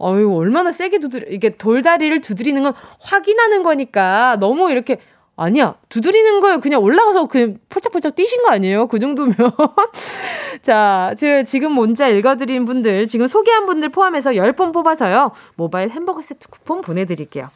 [0.00, 4.98] 어유 얼마나 세게 두드려 이게 돌다리를 두드리는 건 확인하는 거니까 너무 이렇게
[5.36, 5.76] 아니야.
[5.90, 8.86] 두드리는 거예요 그냥 올라가서 그냥 폴짝폴짝 뛰신 거 아니에요?
[8.86, 9.34] 그 정도면?
[10.62, 11.14] 자
[11.46, 15.32] 지금 문자 읽어드린 분들 지금 소개한 분들 포함해서 10번 뽑아서요.
[15.54, 17.48] 모바일 햄버거 세트 쿠폰 보내드릴게요.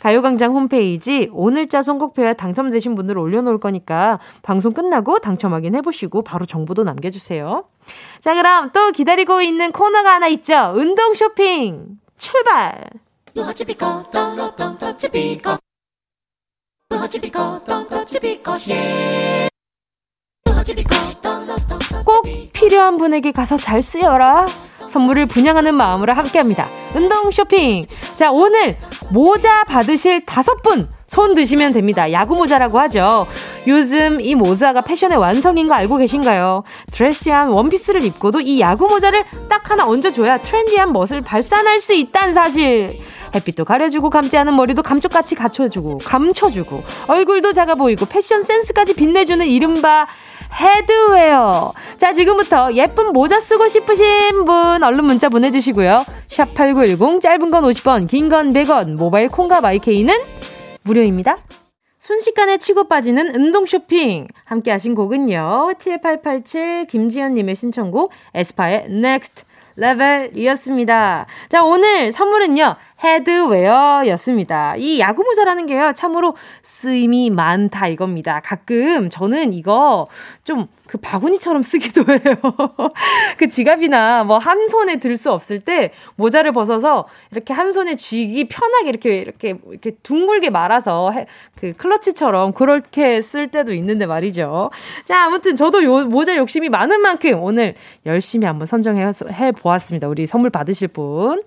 [0.00, 7.64] 가요광장 홈페이지 오늘자 선곡표에 당첨되신 분들 올려놓을 거니까 방송 끝나고 당첨 확인해보시고 바로 정보도 남겨주세요.
[8.20, 10.72] 자, 그럼 또 기다리고 있는 코너가 하나 있죠.
[10.74, 12.90] 운동 쇼핑 출발!
[22.04, 24.46] 꼭 필요한 분에게 가서 잘 쓰여라.
[24.88, 26.68] 선물을 분양하는 마음으로 함께합니다.
[26.94, 27.86] 운동 쇼핑.
[28.14, 28.76] 자, 오늘
[29.12, 32.12] 모자 받으실 다섯 분 손 드시면 됩니다.
[32.12, 33.26] 야구 모자라고 하죠.
[33.66, 36.62] 요즘 이 모자가 패션의 완성인 거 알고 계신가요?
[36.92, 43.00] 드레시한 원피스를 입고도 이 야구 모자를 딱 하나 얹어줘야 트렌디한 멋을 발산할 수 있다는 사실.
[43.34, 50.06] 햇빛도 가려주고 감지 않은 머리도 감쪽같이 갖춰주고 감춰주고 얼굴도 작아 보이고 패션 센스까지 빛내주는 이른바
[50.52, 51.72] headwear.
[51.96, 56.04] 자, 지금부터 예쁜 모자 쓰고 싶으신 분 얼른 문자 보내주시고요.
[56.26, 60.14] 샵 8910 짧은 건 50원, 긴 건 100원, 모바일 콩과 마이케이는
[60.82, 61.38] 무료입니다.
[61.98, 64.26] 순식간에 치고 빠지는 운동 쇼핑.
[64.44, 65.74] 함께 하신 곡은요.
[65.78, 69.44] 7887 김지연님의 신청곡 에스파의 Next
[69.76, 71.26] Level이었습니다.
[71.48, 72.76] 자, 오늘 선물은요.
[73.02, 74.76] 헤드웨어였습니다.
[74.76, 75.92] 이 야구 모자라는 게요.
[75.94, 78.40] 참으로 쓰임이 많다 이겁니다.
[78.40, 80.06] 가끔 저는 이거
[80.44, 82.18] 좀 그 바구니처럼 쓰기도 해요.
[83.38, 88.48] 그 지갑이나 뭐 한 손에 들 수 없을 때 모자를 벗어서 이렇게 한 손에 쥐기
[88.48, 91.26] 편하게 이렇게 이렇게 이렇게 둥글게 말아서 해,
[91.60, 94.70] 그 클러치처럼 그렇게 쓸 때도 있는데 말이죠.
[95.04, 97.74] 자, 아무튼 저도 요 모자 욕심이 많은 만큼 오늘
[98.06, 100.08] 열심히 한번 선정해 해 보았습니다.
[100.08, 101.42] 우리 선물 받으실 분.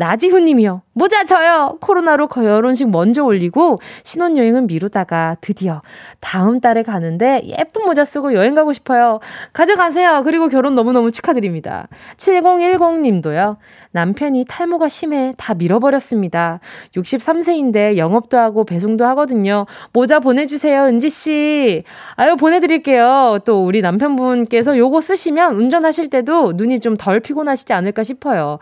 [0.00, 0.80] 나지훈 님이요.
[0.94, 1.76] 모자 저요!
[1.82, 5.82] 코로나로 결혼식 먼저 올리고 신혼여행은 미루다가 드디어
[6.20, 9.20] 다음 달에 가는데 예쁜 모자 쓰고 여행 가고 싶어요.
[9.52, 10.22] 가져가세요.
[10.24, 11.86] 그리고 결혼 너무너무 축하드립니다.
[12.16, 13.58] 7010 님도요.
[13.92, 16.60] 남편이 탈모가 심해 다 밀어버렸습니다.
[16.96, 19.66] 63세인데 영업도 하고 배송도 하거든요.
[19.92, 21.84] 모자 보내주세요, 은지씨.
[22.14, 23.40] 아유, 보내드릴게요.
[23.44, 28.58] 또 우리 남편분께서 요거 쓰시면 운전하실 때도 눈이 좀 덜 피곤하시지 않을까 싶어요.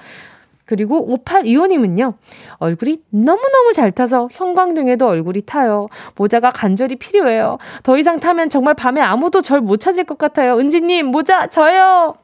[0.68, 2.12] 그리고 5825님은요,
[2.58, 5.88] 얼굴이 너무너무 잘 타서 형광등에도 얼굴이 타요.
[6.14, 7.56] 모자가 간절히 필요해요.
[7.82, 10.58] 더 이상 타면 정말 밤에 아무도 절 못 찾을 것 같아요.
[10.58, 12.16] 은지님, 모자 저요!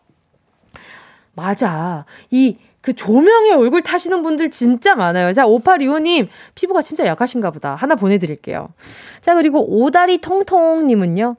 [1.32, 2.04] 맞아.
[2.30, 5.32] 이, 그 조명에 얼굴 타시는 분들 진짜 많아요.
[5.32, 7.74] 자, 5825님, 피부가 진짜 약하신가 보다.
[7.74, 8.68] 하나 보내드릴게요.
[9.22, 11.36] 자, 그리고 오다리 통통님은요,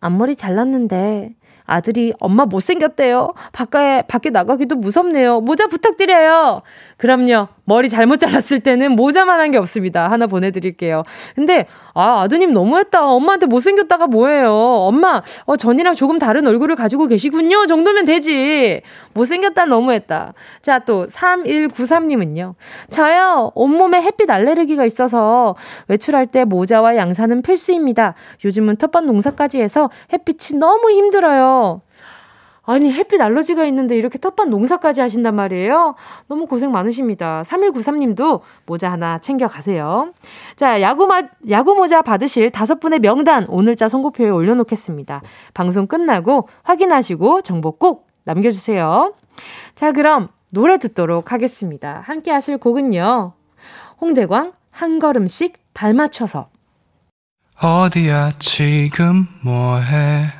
[0.00, 1.34] 앞머리 잘랐는데,
[1.70, 3.32] 아들이 엄마 못생겼대요.
[3.52, 5.40] 바깥에, 밖에 나가기도 무섭네요.
[5.40, 6.62] 모자 부탁드려요.
[6.96, 7.48] 그럼요.
[7.70, 10.08] 머리 잘못 잘랐을 때는 모자만 한 게 없습니다.
[10.10, 11.02] 하나 보내드릴게요.
[11.34, 13.04] 근데, 아, 아드님 너무했다.
[13.04, 14.52] 엄마한테 못생겼다가 뭐예요.
[14.52, 17.66] 엄마, 어, 전이랑 조금 다른 얼굴을 가지고 계시군요.
[17.66, 18.80] 정도면 되지.
[19.14, 20.34] 못생겼다 너무했다.
[20.62, 22.54] 자, 또, 3193님은요.
[22.90, 25.56] 저요, 온몸에 햇빛 알레르기가 있어서
[25.88, 28.14] 외출할 때 모자와 양산은 필수입니다.
[28.44, 31.80] 요즘은 텃밭 농사까지 해서 햇빛이 너무 힘들어요.
[32.70, 35.96] 아니, 햇빛 알러지가 있는데 이렇게 텃밭 농사까지 하신단 말이에요?
[36.28, 37.42] 너무 고생 많으십니다.
[37.44, 40.12] 3193님도 모자 하나 챙겨 가세요.
[40.54, 45.20] 자, 야구, 마, 야구 모자 받으실 다섯 분의 명단 오늘자 선고표에 올려놓겠습니다.
[45.52, 49.14] 방송 끝나고 확인하시고 정보 꼭 남겨주세요.
[49.74, 52.04] 자, 그럼 노래 듣도록 하겠습니다.
[52.06, 53.32] 함께 하실 곡은요.
[54.00, 56.48] 홍대광 한 걸음씩 발 맞춰서.
[57.60, 60.39] 어디야 지금 뭐해?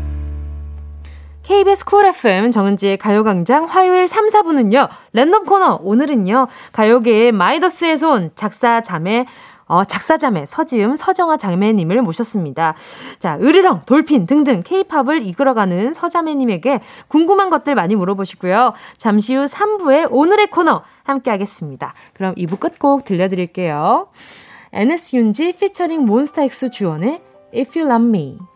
[1.51, 5.81] KBS Cool FM 정은지의 가요광장 화요일 3, 4부는요, 랜덤 코너.
[5.83, 9.25] 오늘은요, 가요계의 마이더스의 손, 작사, 자매,
[9.65, 12.75] 어, 작사자매, 서지음, 서정아 자매님을 모셨습니다.
[13.19, 18.71] 자, 으르렁, 돌핀 등등 케이팝을 이끌어가는 서자매님에게 궁금한 것들 많이 물어보시고요.
[18.95, 21.93] 잠시 후 3부에 오늘의 코너 함께 하겠습니다.
[22.13, 24.07] 그럼 2부 끝곡 들려드릴게요.
[24.71, 27.21] NS 윤지 피처링 몬스타엑스 주원의
[27.53, 28.50] If You Love Me.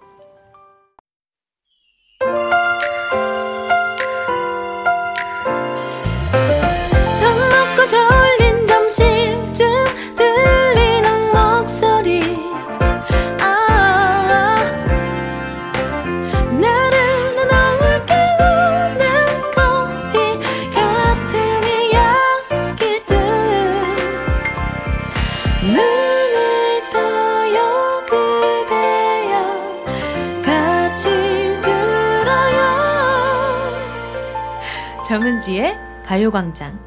[35.15, 36.77] 정은지의 가요광장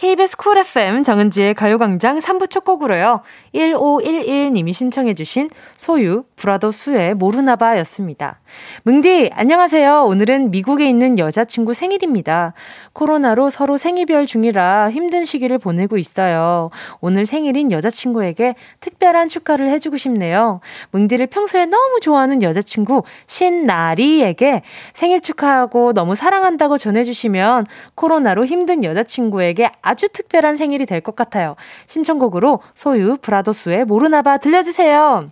[0.00, 3.20] KBS Cool FM 정은지의 가요광장 3부 첫 곡으로요.
[3.54, 8.40] 1511님이 신청해주신 소유, 브라더 수의 모르나봐 였습니다.
[8.84, 10.06] 뭉디, 안녕하세요.
[10.06, 12.54] 오늘은 미국에 있는 여자친구 생일입니다.
[12.94, 16.70] 코로나로 서로 생이별 중이라 힘든 시기를 보내고 있어요.
[17.02, 20.60] 오늘 생일인 여자친구에게 특별한 축하를 해주고 싶네요.
[20.92, 24.62] 뭉디를 평소에 너무 좋아하는 여자친구 신나리에게
[24.94, 31.56] 생일 축하하고 너무 사랑한다고 전해주시면 코로나로 힘든 여자친구에게 아주 특별한 생일이 될 것 같아요.
[31.86, 35.30] 신청곡으로 소유, 브라더스의 모르나봐 들려주세요.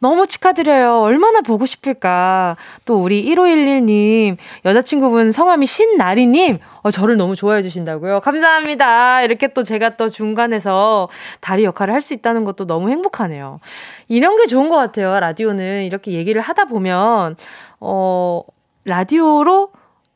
[0.00, 1.00] 너무 축하드려요.
[1.00, 2.56] 얼마나 보고 싶을까.
[2.84, 8.20] 또 우리 1511님, 여자친구분 성함이 신나리님, 어, 저를 너무 좋아해 주신다고요.
[8.20, 9.22] 감사합니다.
[9.22, 11.08] 이렇게 또 제가 또 중간에서
[11.40, 13.60] 다리 역할을 할 수 있다는 것도 너무 행복하네요.
[14.08, 15.18] 이런 게 좋은 것 같아요.
[15.18, 17.36] 라디오는 이렇게 얘기를 하다 보면,
[17.80, 18.42] 어,
[18.84, 19.70] 라디오로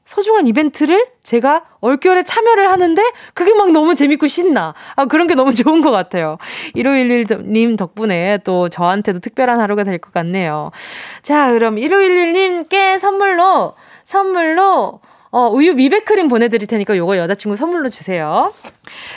[0.08, 3.02] 소중한 이벤트를 제가 얼결에 참여를 하는데
[3.34, 4.72] 그게 막 너무 재밌고 신나.
[4.96, 6.38] 아, 그런 게 너무 좋은 것 같아요.
[6.76, 10.70] 1511님 덕분에 또 저한테도 특별한 하루가 될 것 같네요.
[11.22, 13.74] 자, 그럼 1511님께 선물로,
[14.06, 18.52] 선물로 어, 우유 미백크림 보내드릴 테니까 요거 여자친구 선물로 주세요.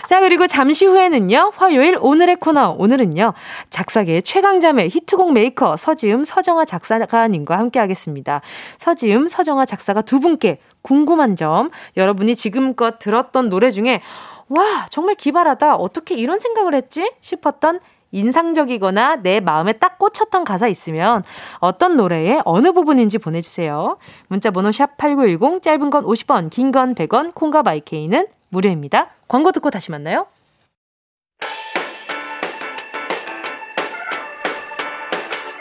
[0.09, 2.75] 자, 그리고 잠시 후에는요, 화요일 오늘의 코너.
[2.77, 3.33] 오늘은요,
[3.69, 8.41] 작사계의 최강자매 히트곡 메이커 서지음, 서정아 작사가님과 함께 하겠습니다.
[8.77, 14.01] 서지음, 서정아 작사가 두 분께 궁금한 점, 여러분이 지금껏 들었던 노래 중에
[14.49, 15.75] 와, 정말 기발하다.
[15.75, 17.11] 어떻게 이런 생각을 했지?
[17.21, 17.79] 싶었던
[18.11, 21.23] 인상적이거나 내 마음에 딱 꽂혔던 가사 있으면
[21.59, 23.97] 어떤 노래의 어느 부분인지 보내주세요.
[24.27, 29.11] 문자번호 샵 8910, 짧은 건 50원, 긴 건 100원, 콩과 마이케이는 무료입니다.
[29.29, 30.25] 광고 듣고 다시 만나요.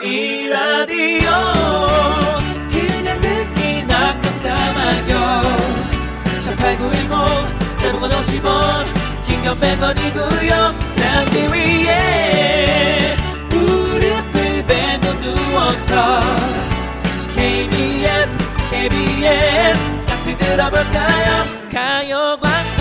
[0.02, 1.30] 이 라디오
[4.40, 5.42] 듣기나 깜짝마요
[6.42, 8.86] 18910 대목은 50원
[9.26, 10.50] 긴건 100원이고요
[10.92, 13.14] 잠기 위에
[13.50, 16.22] 무릎을 베고 누워서
[17.34, 18.38] KBS
[18.70, 21.44] KBS 같이 들어볼까요?
[21.70, 22.80] 가요광장.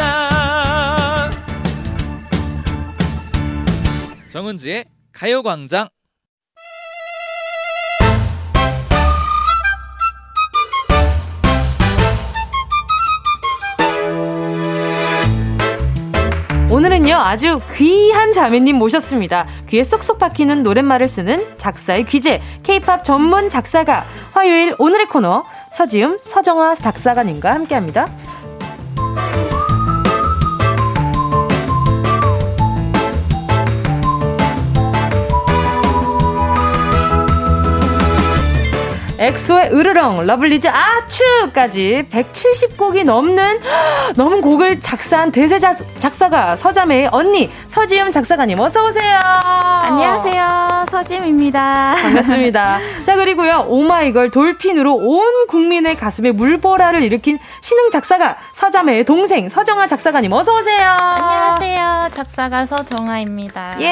[4.30, 5.90] 정은지의 가요광장
[16.72, 19.48] 오늘은요, 아주 귀한 자매님 모셨습니다.
[19.70, 26.76] 귀에 쏙쏙 박히는 노랫말을 쓰는 작사의 귀재, 케이팝 전문 작사가, 화요일 오늘의 코너, 서지음, 서정화
[26.76, 28.08] 작사가님과 함께 합니다.
[39.20, 43.60] 엑소의 으르렁, 러블리즈 아츄까지 170곡이 넘는
[44.16, 49.20] 넘은 곡을 작사한 대세 작사가 서자매의 언니 서지음 작사가님 어서 오세요.
[49.22, 50.86] 안녕하세요.
[50.90, 51.96] 서지음입니다.
[52.02, 52.80] 반갑습니다.
[53.04, 60.32] 자 그리고요 오마이걸 Dolphin으로 온 국민의 가슴에 물보라를 일으킨 신흥 작사가 서자매의 동생 서정아 작사가님
[60.32, 60.96] 어서 오세요.
[60.98, 62.10] 안녕하세요.
[62.14, 63.76] 작사가 서정아입니다.
[63.82, 63.86] 예.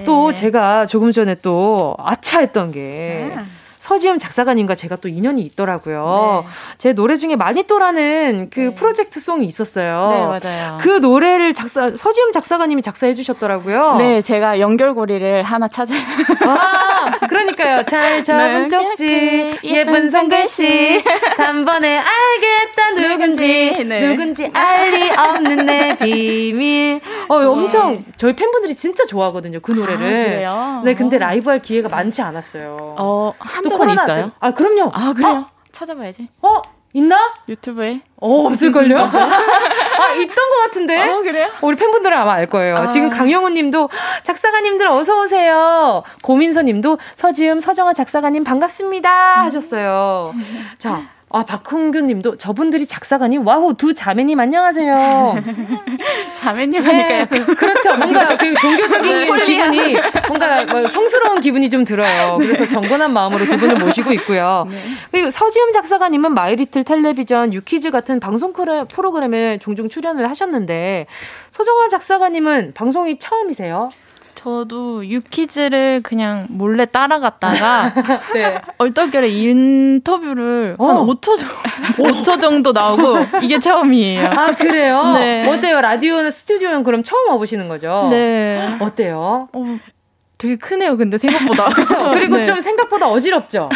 [0.00, 0.04] 예.
[0.04, 3.32] 또 제가 조금 전에 또 아차했던 게.
[3.36, 3.44] 아.
[3.88, 6.44] 서지음 작사가님과 제가 또 인연이 있더라고요.
[6.46, 6.50] 네.
[6.76, 8.74] 제 노래 중에 마니또라는 그 네.
[8.74, 10.38] 프로젝트 송이 있었어요.
[10.40, 10.78] 네, 맞아요.
[10.82, 13.94] 그 노래를 작사, 서지음 작사가님이 작사해 주셨더라고요.
[13.96, 15.94] 네, 제가 연결고리를 하나 찾아.
[15.94, 17.84] 아, 그러니까요.
[17.86, 21.02] 잘 접은 쪽지, 예쁜 손글씨,
[21.38, 24.06] 단번에 알겠다 누군지, 네.
[24.08, 27.00] 누군지 알 리 없는 내 비밀.
[27.28, 27.46] 어, 네.
[27.46, 29.60] 엄청 저희 팬분들이 진짜 좋아하거든요.
[29.60, 29.96] 그 노래를.
[29.96, 30.82] 아, 그래요?
[30.84, 32.76] 네, 근데 라이브 할 기회가 많지 않았어요.
[32.98, 34.32] 어, 한 적은 있어요?
[34.40, 34.90] 아, 그럼요.
[34.94, 35.30] 아, 그래요?
[35.30, 35.46] 어?
[35.72, 36.28] 찾아봐야지.
[36.42, 36.62] 어?
[36.94, 37.34] 있나?
[37.48, 38.00] 유튜브에?
[38.16, 38.96] 어, 없을걸요?
[38.98, 40.98] 아, 있던 것 같은데?
[41.00, 41.48] 아, 그래요?
[41.60, 42.76] 우리 팬분들은 아마 알 거예요.
[42.76, 42.88] 아.
[42.88, 43.90] 지금 강영우 님도
[44.22, 46.02] 작사가님들 어서오세요.
[46.22, 49.42] 고민서 님도 서지음, 서정아 작사가님 반갑습니다.
[49.44, 50.34] 하셨어요.
[50.78, 51.17] 자.
[51.30, 55.42] 아, 박홍규 님도 저분들이 작사가님, 와우, 두 자매님 안녕하세요.
[56.40, 57.96] 자매님 하니까 네, 그렇죠.
[57.96, 59.44] 뭔가 그 종교적인 네.
[59.44, 62.38] 기분이, 뭔가 뭐 성스러운 기분이 좀 들어요.
[62.38, 64.66] 그래서 경건한 마음으로 두 분을 모시고 있고요.
[64.70, 64.76] 네.
[65.10, 68.54] 그리고 서지음 작사가님은 마이리틀 텔레비전, 유퀴즈 같은 방송
[68.88, 71.06] 프로그램에 종종 출연을 하셨는데,
[71.50, 73.90] 서정화 작사가님은 방송이 처음이세요?
[74.38, 77.92] 저도 유키즈를 그냥 몰래 따라갔다가
[78.32, 78.60] 네.
[78.78, 80.86] 얼떨결에 인터뷰를 어.
[80.86, 81.54] 한 5초 정도,
[81.96, 84.28] 5초 정도 나오고 이게 처음이에요.
[84.28, 85.12] 아 그래요?
[85.14, 85.48] 네.
[85.48, 85.80] 어때요?
[85.80, 88.06] 라디오나 스튜디오는 그럼 처음 와보시는 거죠?
[88.12, 88.76] 네.
[88.78, 89.48] 어때요?
[89.52, 89.78] 어,
[90.38, 91.64] 되게 크네요, 근데 생각보다.
[91.74, 92.10] 그렇죠.
[92.14, 92.44] 그리고 네.
[92.44, 93.68] 좀 생각보다 어지럽죠.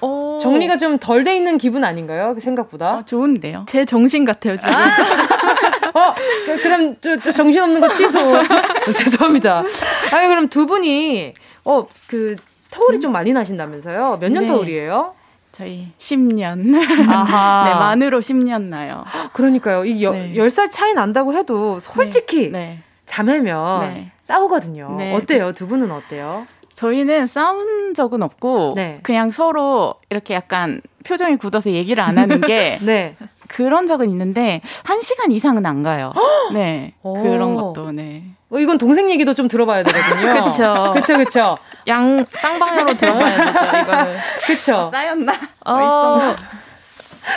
[0.00, 0.38] 어...
[0.42, 2.34] 정리가 좀 덜 돼 있는 기분 아닌가요?
[2.40, 2.86] 생각보다.
[2.88, 3.64] 아, 좋은데요.
[3.68, 4.72] 제 정신 같아요, 지금.
[4.74, 4.90] 아~
[5.94, 8.20] 어, 그, 럼 저, 저 정신 없는 거 취소.
[8.96, 9.64] 죄송합니다.
[10.12, 12.36] 아유, 그럼 두 분이 어, 그
[12.70, 14.18] 터울이 좀 많이 나신다면서요?
[14.20, 14.48] 몇년 네.
[14.48, 15.14] 터울이에요?
[15.52, 16.74] 저희 10년.
[17.08, 17.64] 아하.
[17.68, 19.04] 네, 만으로 10년 나요.
[19.32, 19.84] 그러니까요.
[19.84, 20.32] 이 여, 네.
[20.34, 22.58] 10살 차이 난다고 해도 솔직히 네.
[22.58, 22.82] 네.
[23.06, 24.12] 자매면 네.
[24.22, 24.94] 싸우거든요.
[24.98, 25.14] 네.
[25.14, 25.52] 어때요?
[25.52, 26.46] 두 분은 어때요?
[26.74, 29.00] 저희는 싸운 적은 없고 네.
[29.02, 33.16] 그냥 서로 이렇게 약간 표정이 굳어서 얘기를 안 하는 게 네.
[33.50, 36.12] 그런 적은 있는데 한 시간 이상은 안 가요.
[36.54, 38.22] 네 그런 것도 네.
[38.48, 40.32] 어, 이건 동생 얘기도 좀 들어봐야 되거든요.
[40.32, 40.90] 그렇죠.
[40.92, 41.58] 그렇죠, 그렇죠.
[41.88, 43.78] 양 쌍방향으로 들어봐야 되죠.
[43.82, 44.16] 이거는.
[44.46, 44.90] 그렇죠.
[44.92, 45.32] 쌓였나?
[45.66, 45.72] 어.
[45.72, 46.36] 어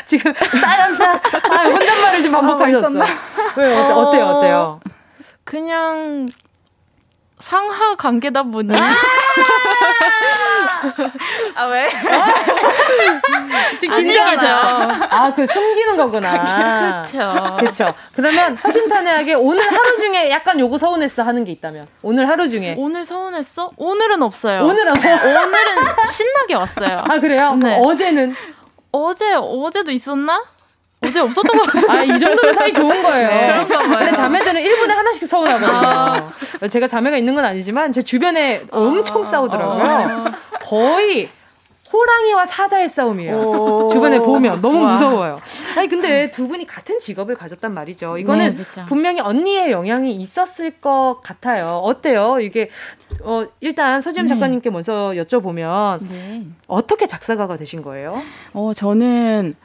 [0.05, 1.13] 지금 쌓였나?
[1.13, 2.99] 아, 혼잣말을 좀 반복하셨어.
[2.99, 3.05] 어,
[3.57, 4.25] 왜 어때, 어때요?
[4.25, 4.79] 어때요?
[5.43, 6.29] 그냥
[7.43, 8.73] 상하 관계다 보니.
[8.73, 8.95] 아,
[11.55, 11.89] 아 왜?
[13.77, 14.47] 긴장하죠.
[15.09, 17.03] 아, 그 숨기는 거구나.
[17.03, 17.57] 그렇죠.
[17.59, 17.93] 그렇죠.
[18.15, 23.05] 그러면 허심탄회하게 오늘 하루 중에 약간 요거 서운했어 하는 게 있다면 오늘 하루 중에 오늘
[23.05, 23.71] 서운했어?
[23.75, 24.63] 오늘은 없어요.
[24.63, 25.75] 오늘은 오늘은
[26.09, 27.03] 신나게 왔어요.
[27.05, 27.55] 아 그래요?
[27.55, 27.77] 네.
[27.77, 28.37] 어제는
[28.93, 30.41] 어제 어제도 있었나?
[31.05, 31.99] 어제 없었던 것 같아요.
[31.99, 33.27] 아, 이 정도면 사이 좋은 거예요.
[33.27, 33.47] 네.
[33.47, 33.97] 그런가 봐요.
[33.99, 35.71] 근데 자매들은 1분에 하나씩 서운하거든요.
[36.61, 36.67] 아.
[36.69, 39.23] 제가 자매가 있는 건 아니지만 제 주변에 엄청 아.
[39.23, 39.83] 싸우더라고요.
[39.83, 40.31] 아.
[40.61, 41.29] 거의
[41.93, 43.89] 호랑이와 사자의 싸움이에요.
[43.91, 45.39] 주변에 보면 너무 무서워요.
[45.77, 48.17] 아니 근데 두 분이 같은 직업을 가졌단 말이죠.
[48.17, 48.85] 이거는 네, 그렇죠.
[48.87, 51.81] 분명히 언니의 영향이 있었을 것 같아요.
[51.83, 52.39] 어때요?
[52.39, 52.71] 이게
[53.21, 54.29] 어 일단 서지임 네.
[54.29, 56.47] 작가님께 먼저 여쭤보면 네.
[56.65, 58.19] 어떻게 작사가가 되신 거예요?
[58.53, 59.55] 어 저는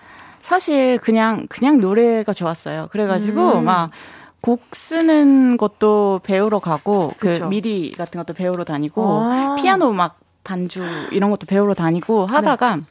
[0.48, 2.88] 사실 그냥 그냥 노래가 좋았어요.
[2.90, 3.64] 그래가지고 음.
[3.66, 7.44] 막곡 쓰는 것도 배우러 가고 그 그쵸.
[7.44, 9.56] 그 미디 같은 것도 배우러 다니고 아.
[9.60, 10.82] 피아노 막 반주
[11.12, 12.82] 이런 것도 배우러 다니고 하다가 네.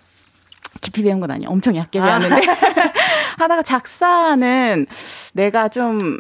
[0.82, 1.50] 깊이 배운 건 아니에요.
[1.50, 2.56] 엄청 얕게 배웠는데 아.
[3.42, 4.86] 하다가 작사는
[5.34, 6.20] 내가 좀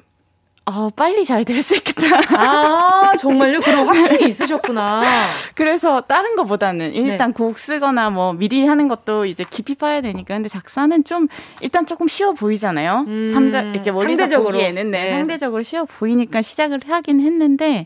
[0.69, 2.19] 어, 빨리 잘 될 수 있겠다.
[2.37, 3.61] 아, 정말요?
[3.61, 5.01] 그럼 확신이 있으셨구나.
[5.55, 7.33] 그래서 다른 것보다는 일단 네.
[7.33, 10.35] 곡 쓰거나 뭐 미리 하는 것도 이제 깊이 파야 되니까.
[10.35, 11.27] 근데 작사는 좀
[11.61, 13.05] 일단 조금 쉬워 보이잖아요.
[13.07, 14.51] 음, 삼자, 이렇게 멀리서 상대적으로.
[14.53, 15.11] 보기에는 네, 네.
[15.11, 17.85] 상대적으로 쉬워 보이니까 시작을 하긴 했는데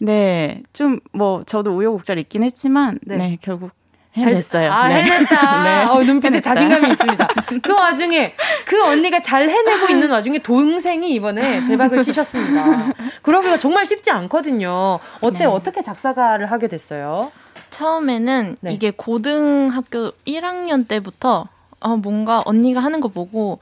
[0.00, 3.70] 네, 좀 뭐 저도 우여곡절 있긴 했지만 네, 네 결국
[4.16, 4.70] 해냈어요.
[4.72, 5.02] 아, 네.
[5.02, 5.62] 해냈다.
[5.64, 5.84] 네.
[5.84, 6.54] 어, 눈빛에 해냈다.
[6.54, 7.28] 자신감이 있습니다.
[7.62, 8.34] 그 와중에
[8.64, 12.92] 그 언니가 잘 해내고 있는 와중에 동생이 이번에 대박을 치셨습니다.
[13.22, 14.98] 그러기가 정말 쉽지 않거든요.
[15.20, 15.44] 어때 네.
[15.44, 17.30] 어떻게 작사가를 하게 됐어요?
[17.70, 18.72] 처음에는 네.
[18.72, 21.48] 이게 고등학교 1학년 때부터
[21.80, 23.60] 어, 뭔가 언니가 하는 거 보고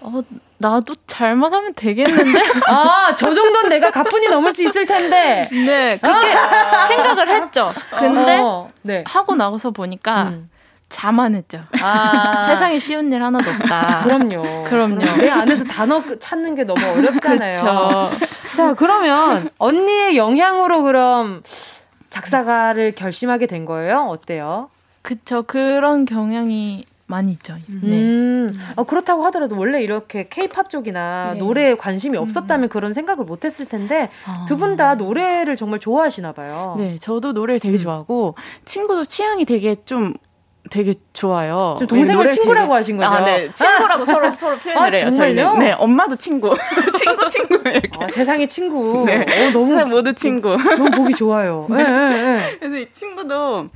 [0.00, 0.22] 어,
[0.64, 2.40] 나도 잘만 하면 되겠는데?
[2.68, 5.42] 아, 저 정도는 내가 가뿐히 넘을 수 있을 텐데.
[5.50, 7.70] 네, 그렇게 아~ 생각을 했죠.
[7.90, 9.04] 근데 어, 네.
[9.06, 10.48] 하고 나서 보니까 음.
[10.88, 11.60] 자만했죠.
[11.82, 14.04] 아~ 세상에 쉬운 일 하나도 없다.
[14.04, 14.64] 그럼요.
[14.64, 15.16] 그럼요.
[15.18, 18.08] 내 안에서 단어 찾는 게 너무 어렵잖아요.
[18.54, 21.42] 자, 그러면 언니의 영향으로 그럼
[22.08, 24.06] 작사가를 결심하게 된 거예요?
[24.08, 24.70] 어때요?
[25.02, 25.42] 그쵸.
[25.42, 27.54] 그런 경향이 많이 있죠.
[27.68, 27.80] 음.
[27.82, 27.90] 네.
[27.90, 28.52] 음.
[28.74, 31.38] 어, 그렇다고 하더라도 원래 이렇게 케이팝 쪽이나 네.
[31.38, 32.68] 노래에 관심이 없었다면 음.
[32.68, 34.44] 그런 생각을 못 했을 텐데 아.
[34.48, 36.74] 두분 다 노래를 정말 좋아하시나 봐요.
[36.76, 37.78] 네, 저도 노래를 되게 음.
[37.78, 38.34] 좋아하고
[38.64, 40.14] 친구도 취향이 되게 좀
[40.70, 41.74] 되게 좋아요.
[41.78, 42.74] 지금 동생을 친구라고 되게...
[42.74, 43.10] 하신 거죠?
[43.10, 43.52] 아, 네.
[43.52, 45.10] 친구라고 서로 서로 표현을 아, 해요.
[45.10, 45.58] 정말요?
[45.58, 46.56] 네, 엄마도 친구.
[46.98, 47.90] 친구 친구 이렇게.
[48.00, 49.04] 아, 세상에 친구.
[49.04, 49.20] 네.
[49.20, 50.56] 어, 너무 모두 친구.
[50.56, 51.66] 너무 보기 좋아요.
[51.68, 52.56] 네, 네, 네.
[52.58, 53.68] 그래서 이 친구도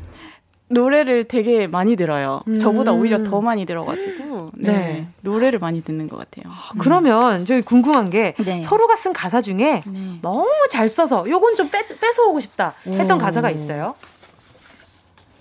[0.69, 2.41] 노래를 되게 많이 들어요.
[2.47, 2.57] 음.
[2.57, 4.73] 저보다 오히려 더 많이 들어가지고 네.
[4.73, 5.09] 네.
[5.23, 6.53] 노래를 많이 듣는 것 같아요.
[6.53, 8.63] 아, 그러면 저희 궁금한 게 네.
[8.63, 10.19] 서로가 쓴 가사 중에 네.
[10.23, 13.19] 너무 잘 써서 요건 좀 뺏, 뺏어오고 싶다 했던 오.
[13.19, 13.95] 가사가 있어요?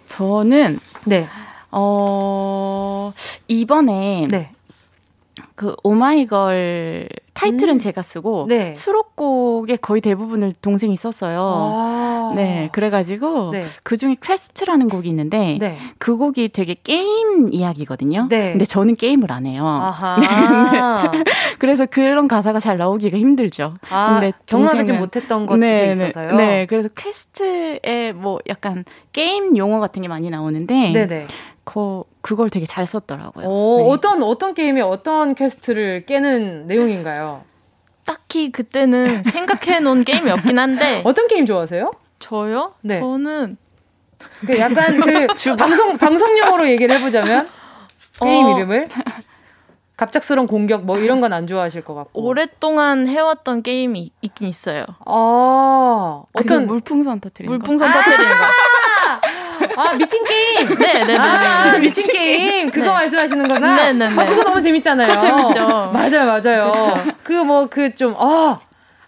[0.05, 1.27] 저는 네.
[1.71, 3.13] 어
[3.47, 4.51] 이번에 네.
[5.55, 7.79] 그 오마이걸 타이틀은 음.
[7.79, 8.73] 제가 쓰고 네.
[8.73, 11.39] 수록곡의 거의 대부분을 동생이 썼어요.
[11.39, 12.33] 아.
[12.35, 13.63] 네, 그래가지고 네.
[13.83, 15.77] 그 중에 Quest라는 곡이 있는데 네.
[15.99, 18.25] 그 곡이 되게 게임 이야기거든요.
[18.27, 18.51] 네.
[18.51, 19.63] 근데 저는 게임을 안 해요.
[20.19, 21.23] 네, 네.
[21.59, 23.75] 그래서 그런 가사가 잘 나오기가 힘들죠.
[23.89, 26.35] 아, 근데 경험하지 못했던 것들이 네, 있어서요.
[26.35, 28.83] 네, 그래서 Quest에 뭐 약간
[29.13, 31.27] 게임 용어 같은 게 많이 나오는데 네네.
[31.63, 33.47] 그 그걸 되게 잘 썼더라고요.
[33.47, 33.89] 오, 네.
[33.89, 37.45] 어떤 어떤 게임이 어떤 quest를 깨는 내용인가요?
[38.03, 41.89] 딱히 그때는 생각해 놓은 게임이 없긴 한데 어떤 게임 좋아하세요?
[42.19, 42.73] 저요?
[42.81, 42.99] 네.
[42.99, 43.55] 저는
[44.45, 47.47] 그 약간 그 방송 방송용으로 얘기를 해보자면
[48.19, 48.57] 게임 어...
[48.57, 48.89] 이름을
[49.95, 54.83] 갑작스러운 공격 뭐 이런 건 안 좋아하실 것 같고 오랫동안 해왔던 게임이 있긴 있어요.
[55.05, 58.35] 아 어떤 물풍선 터트리는 물풍선 터트리는 거.
[59.75, 60.67] 아 미친 게임.
[60.69, 61.03] 네 네네.
[61.05, 61.79] 네, 네, 아, 네.
[61.79, 62.91] 미친 게임 그거 네.
[62.93, 63.75] 말씀하시는 거나.
[63.75, 64.21] 네 네 네.
[64.21, 65.07] 아, 그거 너무 재밌잖아요.
[65.07, 65.67] 그거 재밌죠.
[65.93, 67.03] 맞아요 맞아요.
[67.23, 68.59] 그 뭐 그좀 아.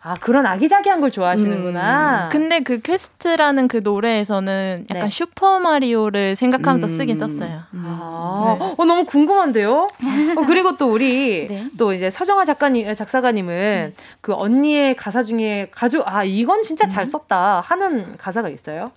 [0.01, 2.23] 아, 그런 아기자기한 걸 좋아하시는구나.
[2.23, 2.29] 음.
[2.29, 5.09] 근데 그 Quest라는 그 노래에서는 약간 네.
[5.09, 6.97] 슈퍼 마리오를 생각하면서 음.
[6.97, 7.59] 쓰긴 썼어요.
[7.73, 7.83] 음.
[7.85, 8.75] 아, 네.
[8.77, 9.73] 어, 너무 궁금한데요?
[10.37, 11.65] 어, 그리고 또 우리 네.
[11.77, 17.05] 또 이제 서정아 작가님, 작사가님은 그 언니의 가사 중에 가져, 아, 이건 진짜 잘 음.
[17.05, 18.91] 썼다 하는 가사가 있어요?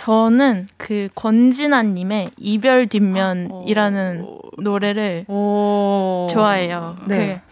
[0.00, 4.40] 저는 그 권진아님의 이별 뒷면이라는 오.
[4.56, 6.26] 노래를 오.
[6.30, 6.96] 좋아해요.
[7.04, 7.42] 네.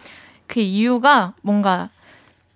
[0.47, 1.91] 그, 그 이유가 뭔가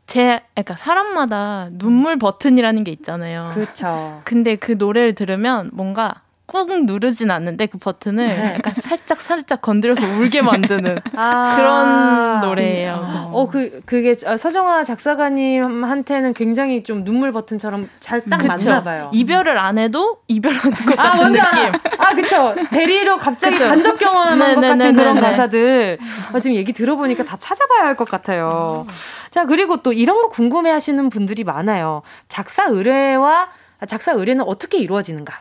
[0.06, 3.50] 제, 그러니까 사람마다 눈물 버튼이라는 게 있잖아요.
[3.52, 4.22] 그렇죠.
[4.24, 6.22] 근데 그 노래를 들으면 뭔가
[6.52, 8.54] 꾹 누르진 않는데 그 버튼을 네.
[8.58, 13.30] 약간 살짝 살짝 건드려서 울게 만드는 아~ 그런 노래예요.
[13.32, 19.10] 어, 그 그게 아, 서정아 작사가님한테는 굉장히 좀 눈물 버튼처럼 잘 딱 맞나 봐요.
[19.12, 21.42] 이별을 안 해도 이별하는 것 아, 같은 느낌.
[21.44, 21.72] 알아.
[21.98, 22.54] 아, 그쵸.
[22.70, 23.68] 대리로 갑자기 그쵸?
[23.68, 25.20] 간접 경험한 네, 것 네, 같은 네, 그런.
[25.20, 25.98] 가사들.
[26.32, 28.86] 어, 지금 얘기 들어보니까 다 찾아봐야 할 것 같아요.
[29.30, 32.02] 자, 그리고 또 이런 거 궁금해 하시는 분들이 많아요.
[32.28, 33.48] 작사 의뢰와
[33.88, 35.40] 작사 의뢰는 어떻게 이루어지는가?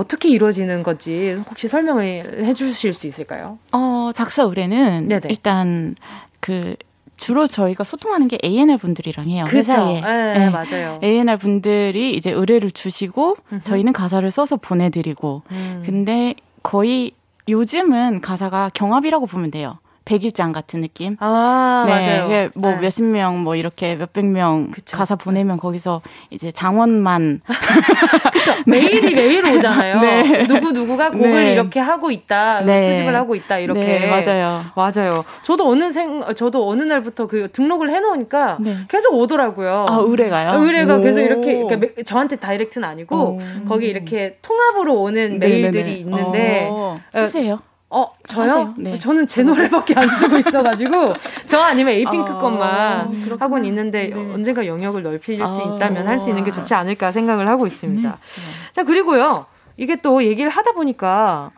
[0.00, 3.58] 어떻게 이루어지는 건지 혹시 설명을 해 주실 수 있을까요?
[3.72, 5.28] 어, 작사 의뢰는 네네.
[5.28, 5.94] 일단
[6.40, 6.74] 그
[7.18, 9.44] 주로 저희가 소통하는 게 A&R 분들이랑 해요.
[9.46, 9.58] 그쵸?
[9.58, 10.00] 회사에.
[10.00, 10.98] 네, 네, 맞아요.
[11.02, 13.62] A&R 분들이 이제 의뢰를 주시고 음흠.
[13.62, 15.42] 저희는 가사를 써서 보내드리고.
[15.50, 15.82] 음.
[15.84, 17.12] 근데 거의
[17.46, 19.78] 요즘은 가사가 경합이라고 보면 돼요.
[20.04, 21.16] 백일장 같은 느낌.
[21.20, 22.50] 아, 네, 맞아요.
[22.54, 22.80] 뭐 네.
[22.80, 24.96] 몇십 명, 뭐 이렇게 몇백 명 그쵸.
[24.96, 27.40] 가사 보내면 거기서 이제 장원만.
[28.32, 28.54] 그쵸.
[28.66, 30.00] 매일이 매일 오잖아요.
[30.02, 30.46] 네.
[30.46, 31.52] 누구 누구가 곡을 네.
[31.52, 32.62] 이렇게 하고 있다.
[32.62, 32.90] 네.
[32.90, 33.58] 수집을 하고 있다.
[33.58, 33.80] 이렇게.
[33.80, 34.64] 네, 맞아요.
[34.74, 35.24] 맞아요.
[35.44, 38.76] 저도 어느 생, 저도 어느 날부터 그 등록을 해놓으니까 네.
[38.88, 39.86] 계속 오더라고요.
[39.88, 40.60] 아, 의뢰가요?
[40.60, 43.38] 의뢰가 계속 이렇게, 그러니까 저한테 다이렉트는 아니고 오.
[43.68, 46.68] 거기 이렇게 통합으로 오는 메일들이 있는데.
[46.70, 47.60] 어, 쓰세요?
[47.92, 48.72] 어, 저요?
[48.76, 48.96] 네.
[48.98, 51.14] 저는 제 노래밖에 안 쓰고 있어가지고,
[51.46, 53.36] 저 아니면 에이핑크 아, 것만 그렇구나.
[53.44, 54.14] 하고는 있는데, 네.
[54.32, 58.08] 언젠가 영역을 넓힐 아, 수 있다면 할 수 있는 게 좋지 않을까 생각을 하고 있습니다.
[58.08, 61.50] 네, 자, 그리고요, 이게 또 얘기를 하다 보니까,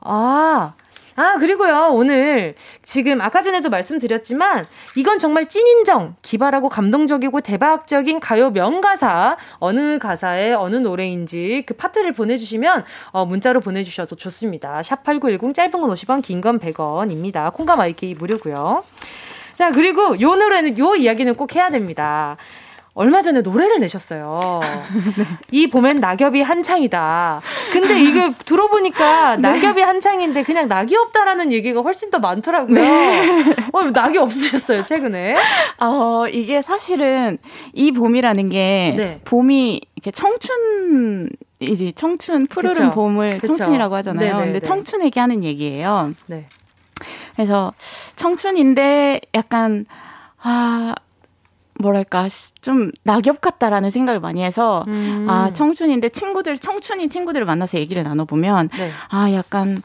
[0.00, 0.72] 아,
[1.16, 4.64] 아, 그리고요, 오늘 지금 아까 전에도 말씀드렸지만,
[4.96, 12.84] 이건 정말 찐인정, 기발하고 감동적이고 대박적인 가요 명가사, 어느 가사의 어느 노래인지 그 파트를 보내주시면,
[13.12, 14.80] 어, 문자로 보내주셔도 좋습니다.
[14.82, 17.52] 샵8910 짧은 건 50원, 긴 건 100원입니다.
[17.54, 18.82] 콩감 IK 무료고요
[19.54, 22.36] 자, 그리고 요 노래는, 요 이야기는 꼭 해야 됩니다.
[22.94, 24.60] 얼마 전에 노래를 내셨어요.
[24.62, 25.26] 네.
[25.50, 27.42] 이 봄엔 낙엽이 한창이다.
[27.72, 29.42] 근데 이게 들어보니까 네.
[29.42, 32.74] 낙엽이 한창인데 그냥 낙이 없다라는 얘기가 훨씬 더 많더라고요.
[32.80, 33.44] 네.
[33.72, 35.36] 어, 낙이 없으셨어요, 최근에?
[35.80, 37.38] 어, 이게 사실은
[37.72, 39.20] 이 봄이라는 게 네.
[39.24, 42.90] 봄이 이렇게 청춘 이제 청춘 푸르른 그쵸.
[42.92, 43.48] 봄을 그쵸.
[43.48, 44.34] 청춘이라고 하잖아요.
[44.34, 44.44] 네네네.
[44.44, 46.12] 근데 청춘에게 하는 얘기예요.
[46.26, 46.46] 네.
[47.34, 47.72] 그래서
[48.14, 49.84] 청춘인데 약간
[50.40, 50.94] 아
[51.80, 52.28] 뭐랄까
[52.60, 55.26] 좀 낙엽 같다라는 생각을 많이 해서 음.
[55.28, 58.90] 아 청춘인데 친구들 청춘인 친구들을 만나서 얘기를 나눠보면 네.
[59.10, 59.82] 아 약간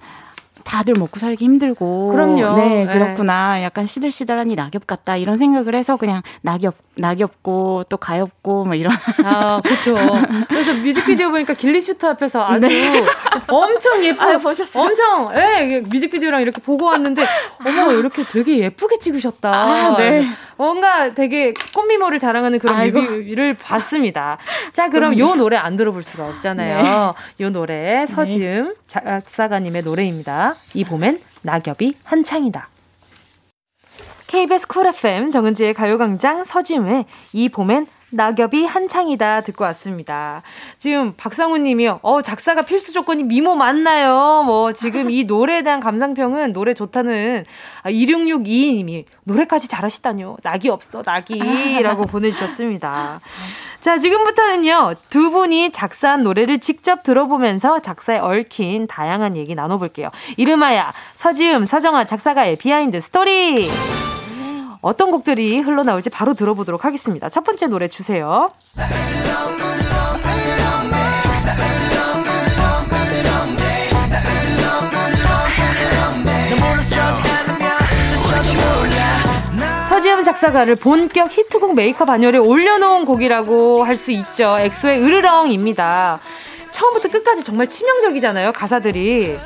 [0.63, 2.55] 다들 먹고 살기 힘들고 그럼요.
[2.57, 2.93] 네, 네.
[2.93, 3.55] 그렇구나.
[3.55, 3.63] 네.
[3.63, 9.61] 약간 시들시들하니 낙엽 같다 이런 생각을 해서 그냥 낙엽 낙엽고 또 가엽고 뭐 이런 아
[9.63, 9.95] 그렇죠.
[10.47, 13.03] 그래서 뮤직비디오 보니까 길리 슈트 앞에서 아주 네.
[13.47, 14.83] 엄청 예쁘 아, 보셨어요?
[14.83, 17.25] 엄청 예 뮤직비디오랑 이렇게 보고 왔는데
[17.65, 19.51] 어머 이렇게 되게 예쁘게 찍으셨다.
[19.51, 20.27] 아, 네.
[20.59, 22.99] 뭔가 되게 꽃미모를 자랑하는 그런 아이고.
[23.01, 24.37] 뮤비를 봤습니다.
[24.73, 27.13] 자 그럼 요 노래 안 들어볼 수가 없잖아요.
[27.37, 27.45] 네.
[27.45, 30.55] 요 노래 서지음 작사가님의 노래입니다.
[30.73, 32.67] 이 봄엔 낙엽이 한창이다.
[34.27, 40.41] KBS 쿨 FM 정은지의 가요광장 서지음의 이 봄엔 낙엽이 한창이다 듣고 왔습니다.
[40.77, 41.99] 지금 박상훈 님이요.
[42.01, 44.43] 어, 작사가 필수 조건이 미모 맞나요?
[44.45, 47.43] 뭐, 지금 이 노래에 대한 감상평은 노래 좋다는
[47.83, 50.37] 아, 2662 님이 노래까지 잘하시다뇨.
[50.43, 51.81] 낙이 없어, 낙이.
[51.81, 53.19] 라고 보내주셨습니다.
[53.79, 60.09] 자, 지금부터는요, 두 분이 작사한 노래를 직접 들어보면서 작사에 얽힌 다양한 얘기 나눠볼게요.
[60.35, 63.69] 이름하여 서지음, 서정아 작사가의 behind story!
[64.81, 67.29] 어떤 곡들이 흘러나올지 바로 들어보도록 하겠습니다.
[67.29, 68.49] 첫 번째 노래 주세요.
[79.89, 84.57] 서지음 작사가를 본격 히트곡 메이커 반열에 올려놓은 곡이라고 할 수 있죠.
[84.59, 86.19] 엑소의 으르렁입니다.
[86.71, 89.37] 처음부터 끝까지 정말 치명적이잖아요, 가사들이.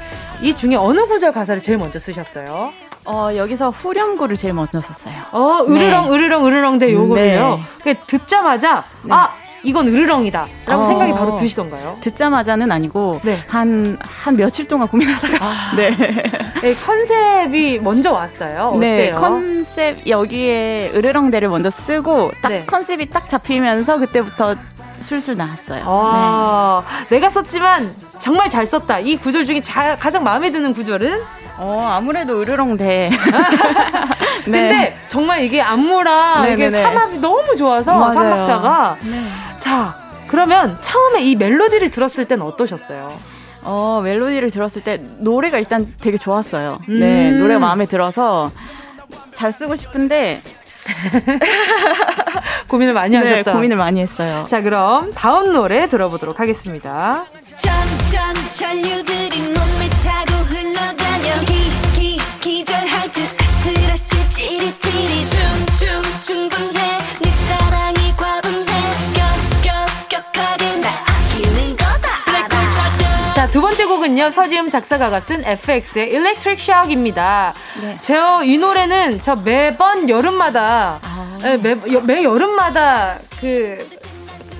[0.42, 2.72] 이 중에 어느 구절 가사를 제일 먼저 쓰셨어요?
[3.06, 5.16] 어, 여기서 후렴구를 제일 먼저 썼어요.
[5.32, 6.16] 어, 으르렁, 네.
[6.16, 7.60] 으르렁, 으르렁 대 요거를요.
[7.86, 7.93] 네.
[8.08, 9.14] 듣자마자, 네.
[9.14, 9.34] 아!
[9.66, 10.45] 이건 으르렁이다.
[10.66, 11.97] 라고 어, 생각이 바로 드시던가요?
[12.01, 13.38] 듣자마자는 아니고, 네.
[13.47, 15.38] 한, 한 며칠 동안 고민하다가.
[15.39, 15.95] 아, 네.
[15.95, 16.74] 네.
[16.74, 18.76] 컨셉이 먼저 왔어요.
[18.80, 19.22] 네, 어때요?
[19.22, 22.66] 컨셉, 여기에 으르렁대를 먼저 쓰고, 딱 네.
[22.66, 24.56] 컨셉이 딱 잡히면서 그때부터
[24.99, 25.84] 술술 나왔어요.
[25.86, 27.16] 아, 네.
[27.16, 28.99] 내가 썼지만 정말 잘 썼다.
[28.99, 31.22] 이 구절 중에 자, 가장 마음에 드는 구절은?
[31.58, 33.10] 어, 아무래도 으르렁대.
[34.45, 34.51] 네.
[34.51, 36.68] 근데 정말 이게 안무랑 네네네.
[36.68, 38.14] 이게 사막이 너무 좋아서 맞아요.
[38.14, 38.97] 삼박자가.
[39.01, 39.58] 네.
[39.60, 39.95] 자,
[40.28, 43.18] 그러면 처음에 이 멜로디를 들었을 때는 어떠셨어요?
[43.62, 46.80] 어, 멜로디를 들었을 때 노래가 일단 되게 좋았어요.
[46.88, 46.99] 네, 음.
[46.99, 48.51] 네, 노래가 마음에 들어서
[49.34, 50.41] 잘 쓰고 싶은데
[52.68, 53.54] 고민을 많이 네, 하셨다.
[53.54, 54.45] 고민을 많이 했어요.
[54.49, 57.26] 자, 그럼 다음 노래 들어보도록 하겠습니다.
[64.64, 65.26] 찌릿찌릿
[65.78, 68.72] 춤춤 충분해 네 사랑이 과분해
[70.07, 74.30] 격격격하게 나 아끼는 거다 자, 두 번째 곡은요.
[74.32, 77.53] 서지음 작사가가 쓴 FX의 Electric Shock입니다.
[77.82, 77.97] 네.
[77.99, 81.38] 제이 노래는 저 매번 여름마다 아.
[81.41, 83.86] 네, 매, 매 여름마다 그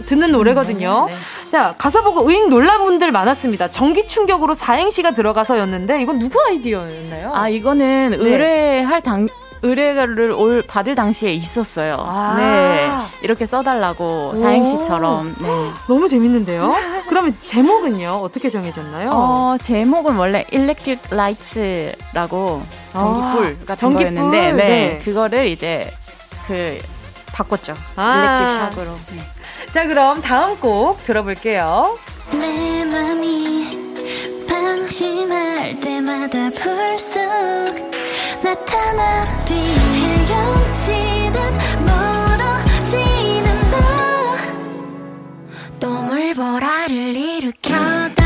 [0.08, 1.06] 듣는 노래거든요.
[1.08, 1.16] 네.
[1.50, 3.70] 자, 가사 보고 의잉 놀란 분들 많았습니다.
[3.72, 7.32] 전기 충격으로 사행시가 들어가서였는데 이건 누구 아이디어였나요?
[7.34, 8.18] 아, 이거는 네.
[8.18, 9.30] 의뢰할 당
[9.64, 11.96] 의뢰를 올 받을 당시에 있었어요.
[12.00, 12.90] 아~ 네.
[13.24, 15.36] 이렇게 써달라고 사행시처럼.
[15.40, 15.48] 네.
[15.88, 16.76] 너무 재밌는데요?
[17.08, 18.20] 그러면 제목은요?
[18.22, 19.10] 어떻게 정해졌나요?
[19.12, 22.62] 어, 제목은 원래 Electric Lights라고
[22.92, 24.16] 전기불 아, 같은 전기불?
[24.16, 24.58] 거였는데, 네.
[24.58, 25.02] 네.
[25.04, 25.92] 그거를 이제
[26.46, 26.78] 그
[27.34, 27.74] 바꿨죠.
[27.96, 28.94] 아~ 일렉트릭 샥으로.
[29.16, 29.72] 네.
[29.72, 31.98] 자, 그럼 다음 곡 들어볼게요.
[32.32, 33.78] 내 맘이
[34.64, 37.20] 방심할 때마다 불쑥
[38.42, 41.36] 나타나 뒤 헤엄치듯
[41.86, 43.76] 멀어지는 너
[45.82, 48.24] 또 물보라를 일으켜다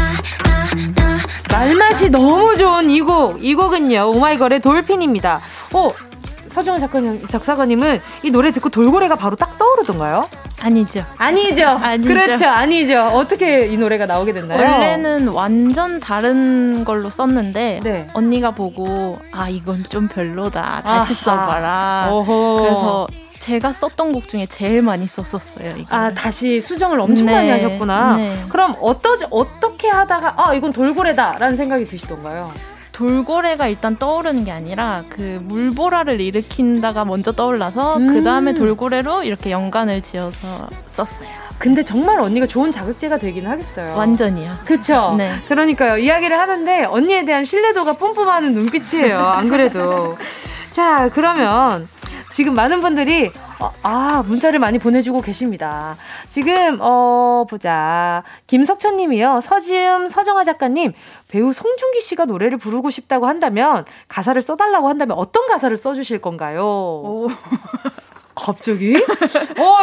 [1.50, 5.42] 말맛이 너무 좋은 이 곡, 이 곡은요, 오마이걸의 돌핀입니다.
[5.74, 5.90] 어,
[6.58, 10.28] 서정훈 작가님, 작사가님은 이 노래 듣고 돌고래가 바로 딱 떠오르던가요?
[10.60, 11.06] 아니죠.
[11.18, 11.68] 아니죠.
[11.68, 12.10] 아니죠.
[12.10, 12.48] 그렇죠.
[12.48, 13.00] 아니죠.
[13.14, 14.60] 어떻게 이 노래가 나오게 됐나요?
[14.60, 18.08] 원래는 완전 다른 걸로 썼는데 네.
[18.16, 20.82] 언니가 보고 아 이건 좀 별로다.
[20.84, 21.14] 다시.
[21.14, 22.10] 써봐라.
[22.12, 22.56] 오호.
[22.62, 23.08] 그래서
[23.40, 25.74] 제가 썼던 곡 중에 제일 많이 썼었어요.
[25.78, 25.96] 이거.
[25.96, 27.34] 아 다시 수정을 엄청 네.
[27.34, 28.16] 많이 하셨구나.
[28.18, 28.46] 네.
[28.50, 32.52] 그럼 어떠 어떻게 하다가 아 이건 돌고래다라는 생각이 드시던가요?
[32.98, 38.08] 돌고래가 일단 떠오르는 게 아니라 그 물보라를 일으킨다가 먼저 떠올라서 음.
[38.08, 41.30] 그 다음에 돌고래로 이렇게 연관을 지어서 썼어요.
[41.60, 43.96] 근데 정말 언니가 좋은 자극제가 되긴 하겠어요.
[43.96, 44.52] 완전이요.
[44.66, 45.14] 그쵸?
[45.16, 45.36] 네.
[45.48, 46.00] 그러니까요.
[46.00, 49.20] 이야기를 하는데 언니에 대한 신뢰도가 뿜뿜하는 눈빛이에요.
[49.20, 50.18] 안 그래도.
[50.72, 51.88] 자, 그러면
[52.32, 55.96] 지금 많은 분들이 어, 아 문자를 많이 보내주고 계십니다.
[56.30, 59.42] 지금 어 보자 김석천 님이요.
[59.42, 60.94] 서지음 서정아 작가님
[61.28, 66.64] 배우 송중기 씨가 노래를 부르고 싶다고 한다면 가사를 써달라고 한다면 어떤 가사를 써주실 건가요?
[66.64, 67.28] 오.
[68.38, 68.96] 갑자기?
[69.58, 69.76] 어,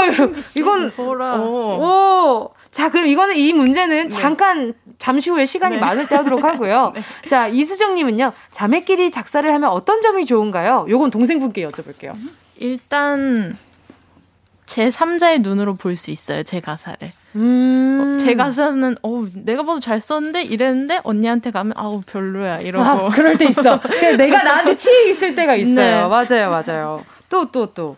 [0.57, 2.51] 이건 어.
[2.53, 2.55] 오.
[2.70, 4.09] 자, 그럼 이거는 이 문제는 네.
[4.09, 5.81] 잠깐 잠시 후에 시간이 네.
[5.81, 6.93] 많을 때 하도록 하고요.
[6.95, 7.03] 네.
[7.29, 8.33] 자, 이수정 님은요.
[8.53, 10.87] 자매끼리 작사를 하면 어떤 점이 좋은가요?
[10.89, 12.14] 요건 동생분께 여쭤볼게요.
[12.59, 13.57] 일단
[14.67, 16.43] 제 3자의 눈으로 볼 수 있어요.
[16.43, 17.13] 제 가사를.
[17.37, 18.17] 음.
[18.17, 23.09] 어, 제 가사는 어 내가 봐도 잘 썼는데 이랬는데 언니한테 가면 아우 별로야 이러고 아,
[23.11, 23.81] 그럴 때 있어.
[24.17, 25.75] 내가 나한테 취해 있을 때가 있어요.
[25.75, 26.09] 네.
[26.09, 27.05] 맞아요, 맞아요.
[27.29, 27.97] 또 또, 또.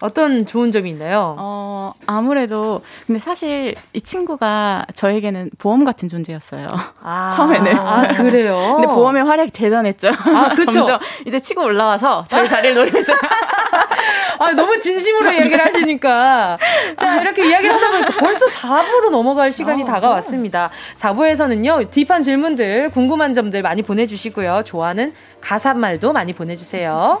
[0.00, 1.34] 어떤 좋은 점이 있나요?
[1.38, 6.68] 어, 아무래도, 근데 사실 이 친구가 저에게는 보험 같은 존재였어요.
[7.02, 7.76] 아, 처음에는.
[7.76, 8.76] 아, 그래요?
[8.78, 10.08] 근데 보험의 활약이 대단했죠.
[10.08, 10.84] 아, 그쵸.
[11.26, 13.12] 이제 치고 올라와서 저희 자리를 노리면서.
[14.38, 16.58] 아, 너무 진심으로 얘기를 하시니까.
[16.96, 20.70] 자, 이렇게 이야기를 하다 보니까 벌써 4부로 넘어갈 시간이 어, 다가왔습니다.
[21.00, 24.62] 4부에서는요, 딥한 질문들, 궁금한 점들 많이 보내주시고요.
[24.64, 27.20] 좋아하는 가사말도 많이 보내주세요.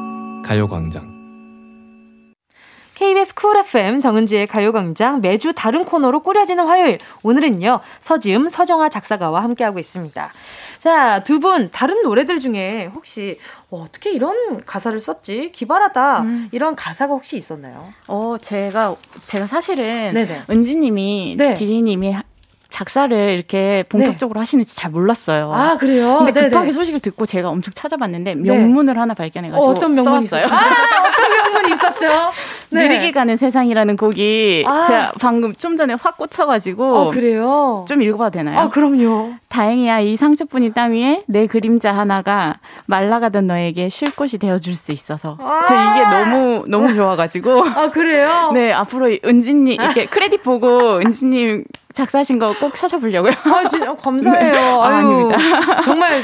[0.51, 2.33] 가요광장
[2.95, 9.79] KBS 쿨 FM 정은지의 가요광장 매주 다른 코너로 꾸려지는 화요일 오늘은요 서지음 서정아 작사가와 함께하고
[9.79, 10.33] 있습니다.
[10.79, 13.39] 자 두 분 다른 노래들 중에 혹시
[13.69, 16.49] 어떻게 이런 가사를 썼지 기발하다 음.
[16.51, 17.93] 이런 가사가 혹시 있었나요?
[18.07, 20.43] 어 제가 제가 사실은 네네.
[20.49, 21.53] 은지님이 네.
[21.53, 22.13] 디디님이
[22.71, 24.41] 작사를 이렇게 본격적으로 네.
[24.41, 25.53] 하시는지 잘 몰랐어요.
[25.53, 26.17] 아 그래요?
[26.19, 26.49] 근데 네네.
[26.49, 28.41] 급하게 소식을 듣고 제가 엄청 찾아봤는데 네.
[28.41, 28.99] 명문을 네.
[28.99, 30.51] 하나 발견해가지고 어떤 명문이 써왔어요.
[30.51, 30.69] 아,
[31.07, 32.31] 어떤 명문이 있었죠?
[32.71, 32.87] 네.
[32.87, 34.87] 느리게 가는 세상이라는 곡이 아.
[34.87, 37.85] 제가 방금 좀 전에 확 꽂혀가지고 어, 그래요?
[37.87, 38.59] 좀 읽어봐도 되나요?
[38.59, 39.33] 아 그럼요.
[39.49, 42.55] 다행이야 이 상처뿐인 땅 위에 내 그림자 하나가
[42.85, 45.63] 말라가던 너에게 쉴 곳이 되어줄 수 있어서 아.
[45.67, 48.51] 저 이게 너무 너무 좋아가지고 아 그래요?
[48.53, 53.33] 네 앞으로 은진님 이렇게 크레딧 보고 은진님 작사하신 거꼭 찾아보려고요.
[53.43, 54.53] 아, 진짜 감사해요.
[54.53, 54.57] 네.
[54.57, 55.81] 아, 아유, 아닙니다.
[55.83, 56.23] 정말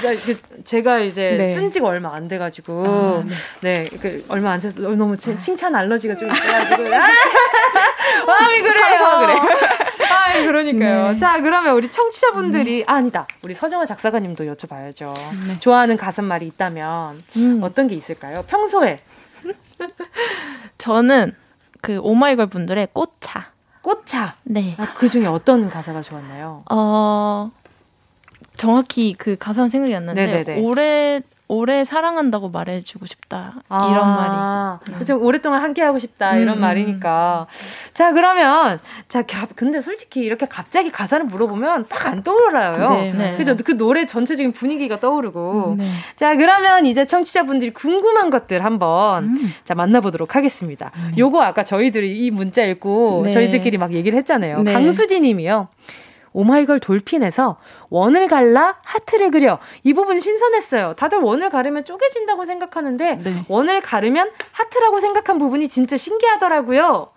[0.64, 1.54] 제가 이제 네.
[1.54, 3.24] 쓴 지가 얼마 안 돼가지고 아,
[3.62, 6.84] 네, 네 그 얼마 안 돼서 너무 칭찬 알러지가 좀 있어가지고
[8.28, 9.20] 마음이 그래요.
[9.20, 10.08] 그래.
[10.10, 11.12] 아, 그러니까요.
[11.12, 11.18] 네.
[11.18, 13.28] 자, 그러면 우리 청취자분들이 아, 아니다.
[13.42, 15.14] 우리 서정아 작사가님도 여쭤봐야죠.
[15.48, 15.60] 네.
[15.60, 17.60] 좋아하는 가사말이 있다면 음.
[17.64, 18.44] 어떤 게 있을까요?
[18.48, 18.98] 평소에
[20.78, 21.34] 저는
[21.82, 23.52] 그 오마이걸 분들의 꽃차.
[23.88, 24.36] 꽃차.
[24.44, 24.76] 네.
[24.78, 26.64] 아, 그 중에 어떤 가사가 좋았나요?
[26.70, 27.50] 어,
[28.58, 30.62] 정확히 그 가사는 생각이 안 나는데, 네네네.
[30.68, 33.54] 올해, 오래 사랑한다고 말해주고 싶다.
[33.70, 35.06] 아, 이런 말이.
[35.06, 36.36] 좀 오랫동안 함께하고 싶다.
[36.38, 36.62] 이런 음.
[36.62, 37.48] 말이니까.
[37.93, 39.24] 자, 그러면, 자,
[39.56, 42.89] 근데 솔직히 이렇게 갑자기 가사를 물어보면 딱 안 떠올라요.
[42.93, 43.38] 네, 네.
[43.38, 43.56] 그죠?
[43.64, 45.76] 그 노래 전체적인 분위기가 떠오르고.
[45.78, 45.86] 네.
[46.16, 49.38] 자, 그러면 이제 청취자분들이 궁금한 것들 한번 음.
[49.64, 50.91] 자, 만나보도록 하겠습니다.
[50.95, 51.18] 네.
[51.18, 53.32] 요거 아까 저희들이 이 문자 읽고 네.
[53.32, 54.64] 저희들끼리 막 얘기를 했잖아요.
[54.64, 54.74] 네.
[54.74, 55.68] 강수지 님이요.
[56.34, 57.57] 오마이걸 돌핀에서
[57.89, 59.59] 원을 갈라 하트를 그려.
[59.84, 60.93] 이 부분 신선했어요.
[60.95, 63.45] 다들 원을 가르면 쪼개진다고 생각하는데 네.
[63.47, 67.11] 원을 가르면 하트라고 생각한 부분이 진짜 신기하더라고요.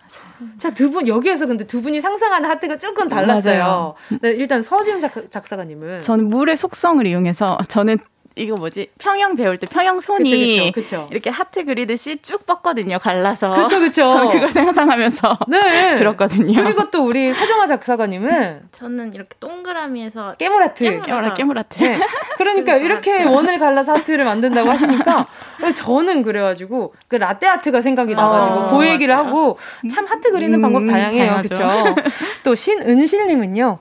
[0.58, 3.94] 자, 두 분, 여기에서 근데 두 분이 상상하는 하트가 조금 달랐어요.
[4.22, 6.00] 네, 일단 서지훈 작, 작사가님은.
[6.00, 7.98] 저는 물의 속성을 이용해서 저는
[8.36, 8.88] 이거 뭐지?
[8.98, 11.08] 평영 배울 때 평영 손이 그쵸, 그쵸, 그쵸.
[11.10, 13.50] 이렇게 하트 그리듯이 쭉 뻗거든요 갈라서.
[13.50, 15.94] 그렇죠 그렇죠 저는 그걸 상상하면서 네.
[15.98, 16.62] 들었거든요.
[16.62, 21.02] 그리고 또 우리 서정아 작사가님은 저는 이렇게 동그라미에서 깨물 하트.
[21.02, 22.00] 깨물하 깨물 하트 네.
[22.38, 25.26] 그러니까 이렇게 원을 갈라서 하트를 만든다고 하시니까
[25.74, 29.26] 저는 그래가지고 그 라떼 아트가 생각이 나가지고 아, 그 얘기를 맞아요.
[29.26, 29.58] 하고
[29.92, 31.42] 참 하트 그리는 음, 방법 다양해요.
[31.42, 31.94] 그렇죠.
[32.44, 33.78] 또 신은실님은요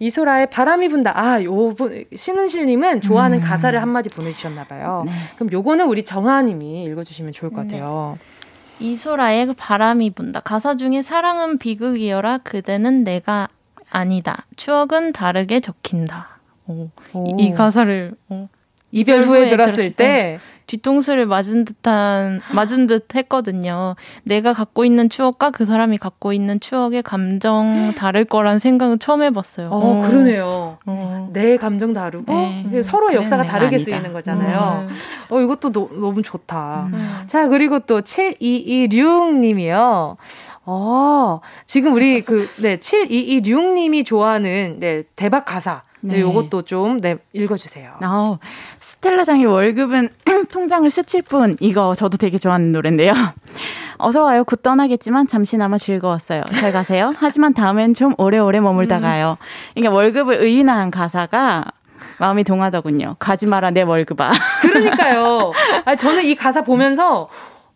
[0.00, 1.12] 이소라의 바람이 분다.
[1.18, 3.42] 아, 요 분, 신은실님은 좋아하는 음.
[3.42, 5.02] 가사를 한마디 보내주셨나봐요.
[5.06, 5.12] 네.
[5.36, 8.14] 그럼 요거는 우리 정아님이 읽어주시면 좋을 것 같아요.
[8.16, 8.24] 네.
[8.80, 10.40] 이소라의 그 바람이 분다.
[10.40, 12.38] 가사 중에 사랑은 비극이여라.
[12.38, 13.48] 그대는 내가
[13.90, 14.46] 아니다.
[14.56, 16.38] 추억은 다르게 적힌다.
[16.66, 16.90] 오.
[17.12, 17.26] 오.
[17.26, 18.48] 이, 이, 가사를 어.
[18.92, 20.38] 이별 후에 들었을 때, 때
[20.68, 23.96] 뒤통수를 맞은 듯한 맞은 듯 했거든요.
[24.22, 29.70] 내가 갖고 있는 추억과 그 사람이 갖고 있는 추억의 감정 다를 거란 생각은 처음 해봤어요.
[29.70, 30.02] 어, 어.
[30.02, 30.78] 그러네요.
[30.86, 31.30] 어.
[31.32, 32.32] 내 감정 다르고
[32.70, 32.82] 네.
[32.82, 33.90] 서로 역사가 다르게 아니다.
[33.90, 34.86] 쓰이는 거잖아요.
[34.88, 34.94] 음.
[35.30, 36.88] 어, 이것도 너, 너무 좋다.
[36.92, 37.24] 음.
[37.26, 40.16] 자, 그리고 또 7226님이요.
[40.70, 45.82] 어, 지금 우리 그, 네, 7226님이 좋아하는, 네, 대박 가사.
[46.00, 47.94] 네, 네 요것도 좀, 네, 읽어주세요.
[48.04, 48.38] 어,
[49.00, 50.08] 스텔라장의 월급은
[50.50, 51.56] 통장을 스칠 뿐.
[51.60, 53.12] 이거 저도 되게 좋아하는 노래인데요.
[53.98, 54.44] 어서 와요.
[54.44, 56.42] 곧 떠나겠지만 잠시나마 즐거웠어요.
[56.54, 57.14] 잘 가세요.
[57.16, 59.02] 하지만 다음엔 좀 오래오래 머물다 음.
[59.02, 59.38] 가요.
[59.74, 61.64] 그러니까 월급을 의인화한 가사가
[62.18, 63.16] 마음이 동하더군요.
[63.18, 64.32] 가지 마라 내 월급아.
[64.62, 65.52] 그러니까요.
[65.84, 67.28] 아 저는 이 가사 보면서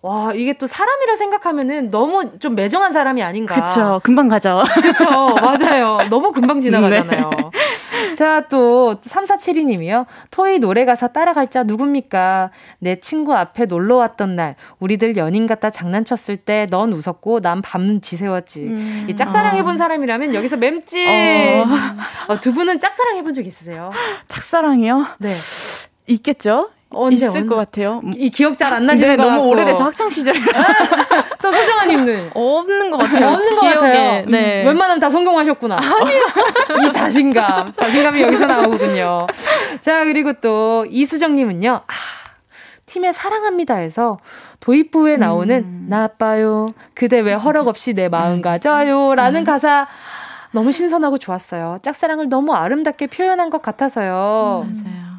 [0.03, 3.55] 와, 이게 또 사람이라 생각하면은 너무 좀 매정한 사람이 아닌가.
[3.55, 4.01] 그쵸.
[4.03, 4.63] 금방 가죠.
[4.83, 5.05] 그쵸.
[5.37, 6.01] 맞아요.
[6.11, 7.31] 너무 금방 지나가잖아요.
[7.31, 8.13] 네.
[8.15, 10.07] 자, 또, 3472님이요.
[10.33, 12.51] 토이 노래 가사 따라갈 자 누굽니까?
[12.81, 18.01] 내 친구 앞에 놀러 왔던 날, 우리들 연인 같다 장난쳤을 때 넌 웃었고 난 밤
[18.03, 18.61] 지 새웠지.
[18.65, 19.07] 음.
[19.09, 19.79] 이 짝사랑 해본 어.
[19.79, 21.07] 사람이라면 여기서 맴지.
[21.07, 22.33] 어.
[22.33, 23.93] 어, 두 분은 짝사랑 해본 적 있으세요?
[24.27, 25.07] 짝사랑이요?
[25.19, 25.33] 네.
[26.09, 26.71] 있겠죠?
[26.95, 27.47] 언제 있을 언...
[27.47, 28.01] 것 같아요.
[28.17, 29.49] 이 기억 잘 안 나시는 네, 거 너무.
[29.51, 30.35] 오래돼서 학창 시절.
[31.43, 33.29] 또 소정아님은 없는 것 같아요.
[33.29, 34.25] 없는 것 같아요.
[34.27, 34.63] 네.
[34.63, 35.77] 음, 웬만하면 다 성공하셨구나.
[35.77, 36.87] 아니요.
[36.89, 39.27] 이 자신감, 자신감이 여기서 나오거든요.
[39.81, 41.71] 자 그리고 또 이수정님은요.
[41.87, 41.93] 아,
[42.87, 44.19] 팀에 사랑합니다에서
[44.61, 45.87] 도입부에 나오는 음.
[45.89, 46.69] 나빠요.
[46.95, 48.43] 그대 왜 허락 없이 내 마음 음.
[48.43, 49.45] 가져요?라는 음.
[49.45, 49.87] 가사.
[50.55, 51.79] 너무 신선하고 좋았어요.
[51.83, 54.67] 짝사랑을 너무 아름답게 표현한 것 같아서요.
[54.69, 55.12] 음, 맞아요.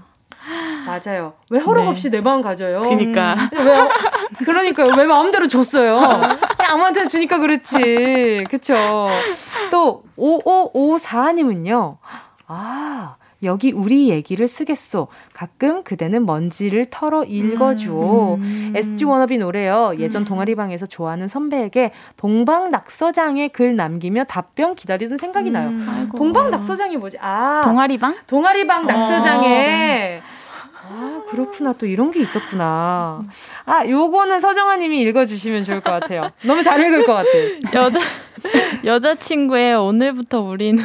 [0.86, 1.34] 맞아요.
[1.50, 1.90] 왜 허락 네.
[1.90, 2.82] 없이 내 마음 가져요?
[2.82, 3.36] 그니까.
[3.54, 3.66] 음.
[3.66, 4.94] 왜, 그러니까요.
[4.98, 6.00] 왜 마음대로 줬어요?
[6.58, 8.46] 아무한테 주니까 그렇지.
[8.50, 9.08] 그쵸.
[9.72, 11.98] 또, 5554님은요.
[12.48, 15.08] 아, 여기 우리 얘기를 쓰겠소.
[15.34, 18.36] 가끔 그대는 먼지를 털어 읽어주오.
[18.36, 18.74] 음, 음.
[18.76, 19.94] SG 워너비 노래요.
[20.00, 20.26] 예전 음.
[20.26, 25.70] 동아리방에서 좋아하는 선배에게 동방 낙서장에 글 남기며 답변 기다리던 생각이 나요.
[25.70, 27.18] 음, 동방 낙서장이 뭐지?
[27.22, 27.62] 아.
[27.66, 28.16] 동아리방?
[28.28, 30.22] 동아리방 낙서장에.
[30.24, 30.33] 어.
[30.96, 31.74] 아, 그렇구나.
[31.74, 33.24] 또 이런 게 있었구나.
[33.66, 36.30] 아, 요거는 서정아 님이 읽어주시면 좋을 것 같아요.
[36.44, 37.50] 너무 잘 읽을 것 같아요.
[37.74, 38.00] 여자,
[38.86, 40.84] 여자친구의 오늘부터 우리는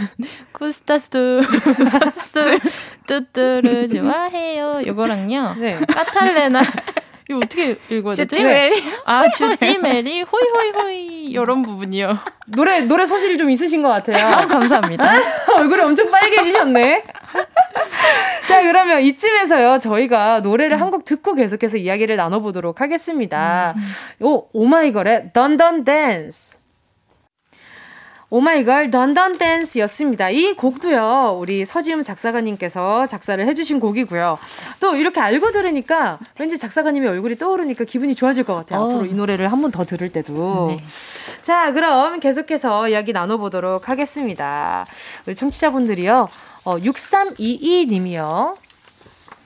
[0.52, 1.40] 쿠스타스,
[1.76, 2.58] 쿠스타스,
[3.06, 4.80] 뚜뚜를 좋아해요.
[4.86, 5.56] 요거랑요.
[5.58, 5.78] 네.
[5.86, 6.62] 까탈레나.
[7.28, 8.26] 이거 어떻게 읽어야 되지?
[8.36, 8.82] 쭈띠메리.
[9.04, 11.08] 아, 쭈띠메리, 호이호이호이.
[11.26, 12.18] 이런 부분이요.
[12.46, 14.26] 노래, 노래 소실 좀 있으신 것 같아요.
[14.26, 15.12] 아, 감사합니다.
[15.58, 17.04] 얼굴이 엄청 빨개지셨네.
[18.48, 20.82] 자, 그러면 이쯤에서요, 저희가 노래를 음.
[20.82, 23.74] 한곡 듣고 계속해서 이야기를 나눠 보도록 하겠습니다.
[23.76, 24.26] 음.
[24.26, 26.57] 오, 오마이걸의 던던 댄스.
[28.30, 30.28] 오마이걸 던던 댄스였습니다.
[30.28, 31.38] 이 곡도요.
[31.40, 34.38] 우리 서지음 작사가님께서 작사를 해주신 곡이고요.
[34.80, 38.80] 또 이렇게 알고 들으니까 왠지 작사가님의 얼굴이 떠오르니까 기분이 좋아질 것 같아요.
[38.80, 38.90] 어.
[38.90, 40.66] 앞으로 이 노래를 한 번 더 들을 때도.
[40.76, 40.84] 네.
[41.42, 44.86] 자, 그럼 계속해서 이야기 나눠보도록 하겠습니다.
[45.26, 46.28] 우리 청취자분들이요.
[46.64, 48.54] 어, 6322님이요.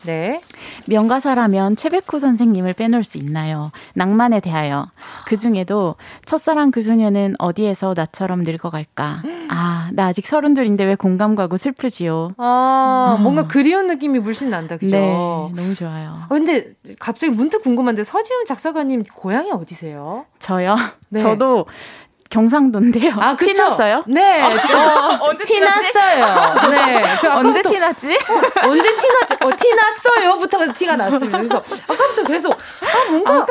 [0.04, 0.40] 네.
[0.88, 3.70] 명가사라면 최백호 선생님을 빼놓을 수 있나요?
[3.94, 4.88] 낭만에 대하여.
[5.26, 5.94] 그 중에도
[6.24, 9.22] 첫사랑 그 소녀는 어디에서 나처럼 늙어갈까?
[9.48, 12.34] 아, 나 아직 서른 둘인데 왜 공감 가고 슬프지요?
[12.38, 13.22] 아, 어.
[13.22, 14.96] 뭔가 그리운 느낌이 물씬 난다, 그죠?
[14.96, 16.22] 네, 너무 좋아요.
[16.24, 20.26] 어, 근데 갑자기 문득 궁금한데 서지훈 작사가님 고향이 어디세요?
[20.38, 20.76] 저요?
[21.10, 21.20] 네.
[21.20, 21.66] 저도
[22.32, 23.12] 경상도인데요.
[23.18, 24.02] 아, 티 났어요?
[24.06, 24.40] 네.
[24.42, 24.48] 어,
[25.20, 26.70] 언제 티 났어요.
[26.70, 27.16] 네.
[27.20, 28.08] 그 언제 티 났지?
[28.08, 29.36] 어, 언제 티 났지?
[29.40, 31.38] 어, 티 났어요.부터 티가 났습니다.
[31.38, 33.46] 그래서 아까부터 계속 아 뭔가 어,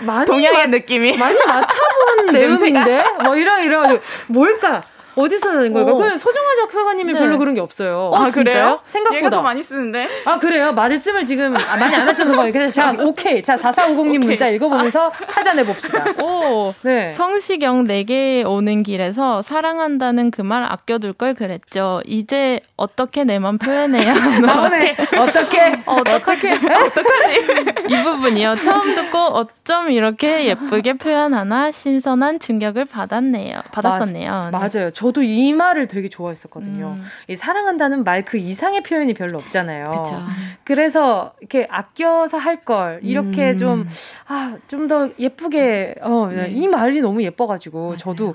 [0.00, 4.82] 많이 동양의 느낌이 많이 맡아본 내용인데 뭐 이러 이러 뭘까?
[5.16, 5.94] 어디서 나는 걸까?
[5.94, 7.18] 그럼 소정아 작사가님이 네.
[7.18, 8.10] 별로 그런 게 없어요.
[8.12, 8.80] 어, 아, 그래요?
[8.86, 9.30] 생각보다.
[9.36, 10.08] 더 많이 쓰는데.
[10.24, 10.72] 아, 그래요?
[10.72, 12.52] 말씀을 지금 아, 많이 안 하셨는 거예요.
[12.52, 13.42] 그래서 자, 오케이.
[13.42, 16.04] 자, 4450님 문자 읽어보면서 찾아내 봅시다.
[16.22, 16.72] 오.
[16.82, 17.10] 네.
[17.10, 22.02] 성시경 내게 오는 길에서 사랑한다는 그 말 아껴둘 걸 그랬죠.
[22.06, 24.96] 이제 어떻게 내 맘 표현해야 나오네.
[25.18, 25.80] 어떻게?
[25.86, 26.52] 어떻게?
[26.52, 27.86] 어떡하지?
[27.88, 28.56] 이 부분이요.
[28.60, 33.60] 처음 듣고 어쩜 이렇게 예쁘게 표현하나 신선한 충격을 받았네요.
[33.72, 34.50] 받았었네요.
[34.52, 34.78] 맞, 네.
[34.78, 34.90] 맞아요.
[35.04, 36.96] 저도 이 말을 되게 좋아했었거든요.
[36.96, 37.04] 음.
[37.28, 39.84] 이 사랑한다는 말 그 이상의 표현이 별로 없잖아요.
[39.90, 40.22] 그쵸.
[40.64, 43.56] 그래서 이렇게 아껴서 할 걸 이렇게 음.
[43.58, 43.88] 좀
[44.26, 46.48] 아, 좀 더 예쁘게 어, 네.
[46.50, 47.96] 이 말이 너무 예뻐가지고 맞아요.
[47.98, 48.34] 저도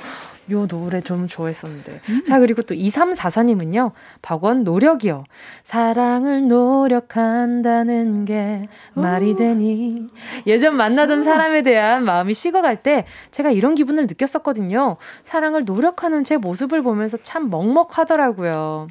[0.52, 2.02] 요 노래 좀 좋아했었는데.
[2.10, 2.24] 음.
[2.24, 3.92] 자, 그리고 또 2344님은요.
[4.22, 5.24] 박원 노력이요.
[5.64, 10.08] 사랑을 노력한다는 게 말이 되니.
[10.48, 14.98] 예전 만나던 사람에 대한 마음이 식어갈 때 제가 이런 기분을 느꼈었거든요.
[15.24, 18.88] 사랑을 노력하는 제 모습을 보면서 참 먹먹하더라고요.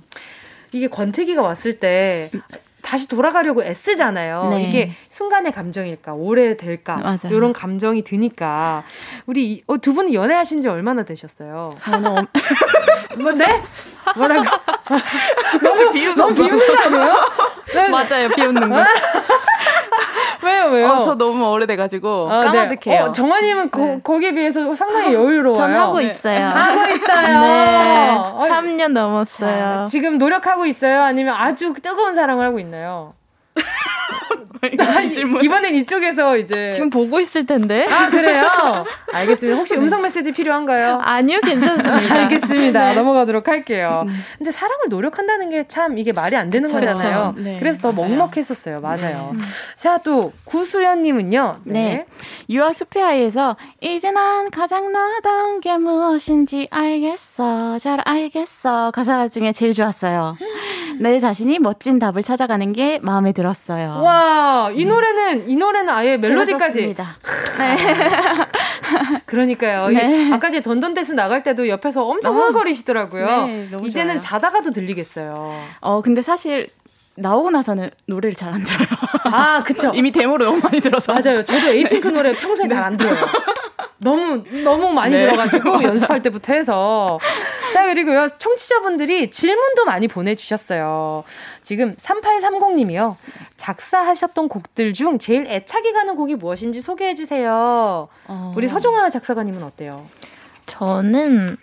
[0.73, 2.27] 이게 권태기가 왔을 때
[2.89, 4.49] 다시 돌아가려고 애쓰잖아요.
[4.49, 4.63] 네.
[4.63, 8.83] 이게 순간의 감정일까, 오래 될까, 이런 감정이 드니까
[9.27, 11.69] 우리 어, 두 분이 연애하신 지 얼마나 되셨어요?
[11.79, 12.27] 저는
[13.21, 13.63] 뭐 네?
[14.17, 14.43] 뭐라고?
[15.63, 17.15] 너무 너무 비웃는 거 아니에요?
[17.75, 17.89] 네.
[17.93, 18.77] 맞아요, 비웃는 거.
[20.49, 20.89] 왜요, 왜요?
[20.89, 22.79] 어, 저 너무 오래돼가지고 아, 까마득해요.
[22.97, 22.99] 네.
[23.01, 24.01] 어, 정아님은 네.
[24.03, 25.57] 거 기에 비해서 상당히 여유로워요.
[25.57, 26.07] 전 하고 네.
[26.07, 26.47] 있어요.
[26.49, 27.41] 하고 있어요.
[27.41, 28.17] 네.
[28.49, 29.59] 3년 넘었어요.
[29.59, 31.03] 자, 지금 노력하고 있어요?
[31.03, 33.15] 아니면 아주 뜨거운 사랑을 하고 있나요?
[35.43, 37.87] 이번엔 이쪽에서 이제 지금 보고 있을 텐데.
[37.91, 38.45] 아 그래요?
[39.13, 39.57] 알겠습니다.
[39.57, 40.99] 혹시 음성 메시지 필요한가요?
[41.03, 42.15] 아니요, 괜찮습니다.
[42.15, 42.89] 알겠습니다.
[42.89, 42.95] 네.
[42.95, 44.05] 넘어가도록 할게요.
[44.07, 44.13] 음.
[44.39, 47.35] 근데 사랑을 노력한다는 게 참 이게 말이 안 되는 그쵸, 거잖아요.
[47.37, 48.09] 네, 그래서 더 맞아요.
[48.17, 48.79] 먹먹했었어요.
[48.83, 49.33] 맞아요.
[49.35, 49.41] 네.
[49.77, 51.57] 자, 또 구수연님은요.
[51.65, 51.73] 네.
[51.79, 52.07] 네.
[52.51, 59.73] 유아 숲의 아이에서 이제 난 가장 나다운 게 무엇인지 알겠어, 잘 알겠어 가사 중에 제일
[59.73, 60.37] 좋았어요.
[61.01, 64.01] 내 자신이 멋진 답을 찾아가는 게 마음에 들었어요.
[64.03, 64.18] 와,
[64.75, 66.95] 이 노래는 이 노래는 아예 멜로디까지.
[66.95, 66.95] 네.
[69.27, 69.89] 그러니까요.
[69.89, 70.33] 네.
[70.33, 73.27] 아까 제 던던데스 나갈 때도 옆에서 엄청 아, 흥거리시더라고요.
[73.47, 74.21] 네, 이제는 좋아요.
[74.21, 75.61] 자다가도 들리겠어요.
[75.81, 76.69] 어, 근데 사실
[77.19, 78.87] 나오고 나서는 노래를 잘 안 들어요.
[79.25, 79.93] 아, 그쵸.
[79.95, 81.13] 이미 데모로 너무 많이 들어서.
[81.13, 81.45] 맞아요.
[81.45, 82.75] 저도 에이핑크 노래 평소에 네.
[82.75, 83.17] 잘안 들어요.
[83.99, 85.27] 너무, 너무 많이 네.
[85.27, 87.19] 들어가지고 연습할 때부터 해서.
[87.75, 88.29] 자, 그리고요.
[88.39, 91.25] 청취자분들이 질문도 많이 보내주셨어요.
[91.63, 93.17] 지금 3830님이요.
[93.57, 98.09] 작사하셨던 곡들 중 제일 애착이 가는 곡이 무엇인지 소개해주세요.
[98.29, 98.55] 어...
[98.57, 100.07] 우리 서종아 작사가님은 어때요?
[100.67, 101.57] 저는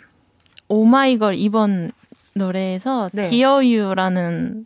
[0.68, 1.91] 오마이걸 이번
[2.34, 3.30] 노래에서 네.
[3.43, 4.66] You라는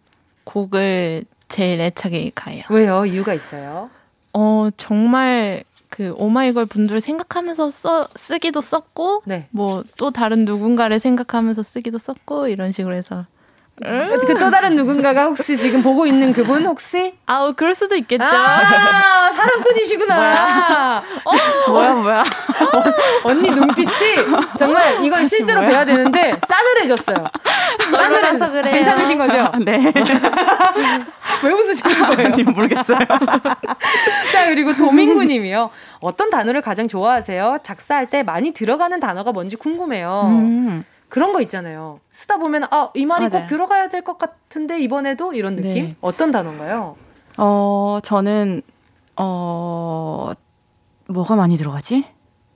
[0.49, 2.63] 곡을 제일 애착이 가요.
[2.69, 3.05] 왜요?
[3.05, 3.89] 이유가 있어요?
[4.33, 9.47] 어, 정말 그 오마이걸 분들을 생각하면서 써, 쓰기도 썼고, 네.
[9.51, 13.25] 뭐또 다른 누군가를 생각하면서 쓰기도 썼고, 이런 식으로 해서
[13.81, 17.13] 그또 다른 누군가가 혹시 지금 보고 있는 그분 혹시?
[17.25, 18.23] 아우 그럴 수도 있겠죠.
[18.23, 21.03] 아, 사랑꾼이시구나.
[21.25, 22.19] 어, 뭐야 뭐야.
[22.21, 22.83] 어,
[23.23, 23.91] 언니 눈빛이
[24.57, 27.25] 정말 이건 실제로 뵈야 되는데 싸늘해졌어요.
[27.91, 28.71] 싸늘해서 그래.
[28.71, 29.51] 괜찮으신 거죠?
[29.63, 29.93] 네.
[31.43, 32.27] 왜 웃으시는 거예요?
[32.33, 32.99] 아니, 모르겠어요.
[34.31, 35.69] 자 그리고 도민구님이요.
[36.01, 37.59] 어떤 단어를 가장 좋아하세요?
[37.63, 40.21] 작사할 때 많이 들어가는 단어가 뭔지 궁금해요.
[40.25, 40.83] 음.
[41.09, 41.99] 그런 거 있잖아요.
[42.11, 43.43] 쓰다 보면 아, 이 말이 맞아요.
[43.43, 45.89] 꼭 들어가야 될 것 같은데 이번에도 이런 느낌?
[45.89, 45.95] 네.
[46.01, 46.95] 어떤 단어인가요?
[47.37, 48.61] 어, 저는
[49.17, 50.31] 어
[51.07, 52.05] 뭐가 많이 들어가지?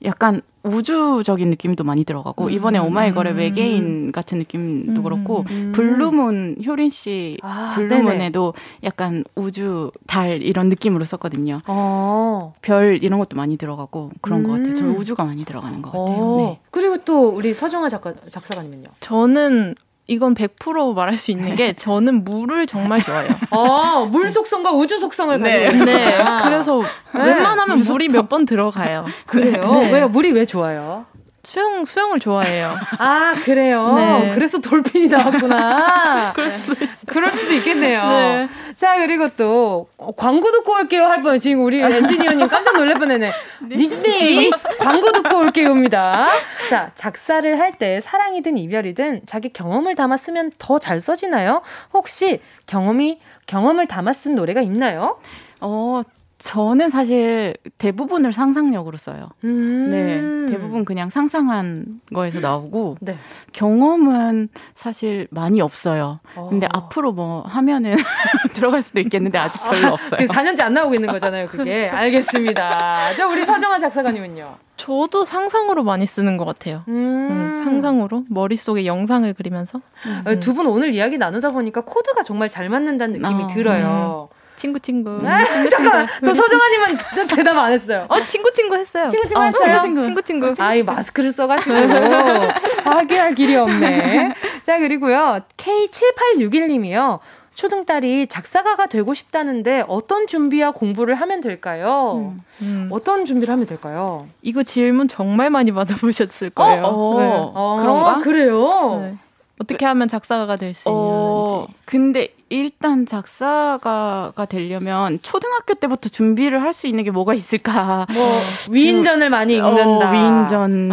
[0.06, 5.74] 약간 우주적인 느낌도 많이 들어가고 음, 이번에 오마이걸의 음, 외계인 같은 느낌도 음, 그렇고 음.
[5.76, 8.54] Blue Moon 효린 씨 아, Blue Moon에도
[8.84, 11.60] 약간 우주 달 이런 느낌으로 썼거든요.
[11.68, 12.54] 어.
[12.62, 14.74] 별 이런 것도 많이 들어가고 그런 것 같아요.
[14.74, 14.96] 저 음.
[14.96, 16.18] 우주가 많이 들어가는 것 같아요.
[16.18, 16.38] 어.
[16.38, 16.60] 네.
[16.72, 18.88] 그리고 또 우리 서정아 작가 작사가님은요?
[19.02, 19.76] 저는
[20.08, 23.32] 이건 100% 말할 수 있는 게 저는 물을 정말 좋아해요.
[23.52, 25.66] 어, 물 속성과 우주 속성을 네.
[25.66, 25.86] 가지고.
[25.86, 26.18] 네.
[26.44, 26.82] 그래서
[27.16, 27.24] 네.
[27.24, 29.06] 웬만하면 물이 몇 번 들어가요.
[29.26, 29.80] 그래요?
[29.82, 29.92] 네.
[29.92, 30.10] 왜요?
[30.10, 31.06] 물이 왜 좋아요?
[31.46, 32.78] 수영 수영을 좋아해요.
[32.98, 33.94] 아 그래요.
[33.96, 34.32] 네.
[34.34, 36.32] 그래서 돌핀이 나왔구나.
[36.36, 38.08] 그럴 수도 있 그럴 수도 있겠네요.
[38.08, 38.48] 네.
[38.78, 41.38] 자 그리고 또 광고 듣고 올게요 할 뻔.
[41.42, 43.34] 지금 우리 엔지니어님 깜짝 놀랄 뻔했네.
[43.70, 46.30] 닉네임이 광고 듣고 올게요입니다.
[46.70, 51.62] 자 작사를 할 때 사랑이든 이별이든 자기 경험을 담아 쓰면 더 잘 써지나요?
[51.94, 55.18] 혹시 경험이 경험을 담아 쓴 노래가 있나요?
[55.60, 56.02] 어,
[56.44, 59.30] 저는 사실 대부분을 상상력으로 써요.
[59.46, 60.52] 음~ 네.
[60.52, 63.18] 대부분 그냥 상상한 거에서 나오고, 네.
[63.54, 66.20] 경험은 사실 많이 없어요.
[66.36, 66.50] 어.
[66.50, 67.96] 근데 앞으로 뭐 하면은
[68.54, 70.18] 들어갈 수도 있겠는데 아직 별로 아, 없어요.
[70.18, 71.88] 그 4년째 안 나오고 있는 거잖아요, 그게.
[71.90, 73.16] 알겠습니다.
[73.16, 74.58] 저 우리 서정아 작사가님은요?
[74.76, 76.84] 저도 상상으로 많이 쓰는 것 같아요.
[76.90, 77.30] 음.
[77.32, 79.80] 음, 상상으로 머릿속에 영상을 그리면서.
[80.28, 80.40] 음.
[80.42, 84.30] 두분 오늘 이야기 나누다 보니까 코드가 정말 잘 맞는다는 느낌이 어, 들어요.
[84.64, 84.74] 네.
[84.74, 85.10] 친구 친구.
[85.28, 86.08] 아, 잠깐만.
[86.24, 86.98] 또 서정아님은
[87.28, 88.06] 대답 안 했어요.
[88.08, 89.10] 어 친구 친구 했어요.
[89.10, 89.82] 친구 친구 어, 했어요.
[89.82, 90.22] 친구 친구.
[90.24, 90.64] 친구, 친구.
[90.64, 91.74] 아이 마스크를 써가지고
[92.86, 94.34] 하기할 길이 없네.
[94.64, 97.20] 자 그리고요 K7861님이요.
[97.56, 102.34] 초등 딸이 작사가가 되고 싶다는데 어떤 준비와 공부를 하면 될까요?
[102.34, 102.90] 음, 음.
[102.92, 104.28] 어떤 준비를 하면 될까요?
[104.42, 106.84] 이거 질문 정말 많이 받아보셨을 거예요.
[106.84, 107.30] 어, 어, 네.
[107.54, 108.20] 어, 그런가?
[108.22, 109.00] 그래요?
[109.02, 109.18] 네.
[109.62, 111.74] 어떻게 하면 작사가가 될수 어, 있는지.
[111.86, 118.06] 근데 일단 작사가가 되려면 초등학교 때부터 준비를 할 수 있는 게 뭐가 있을까?
[118.14, 118.28] 뭐
[118.72, 120.10] 위인전을 많이 어, 읽는다.
[120.10, 120.92] 어, 위인전.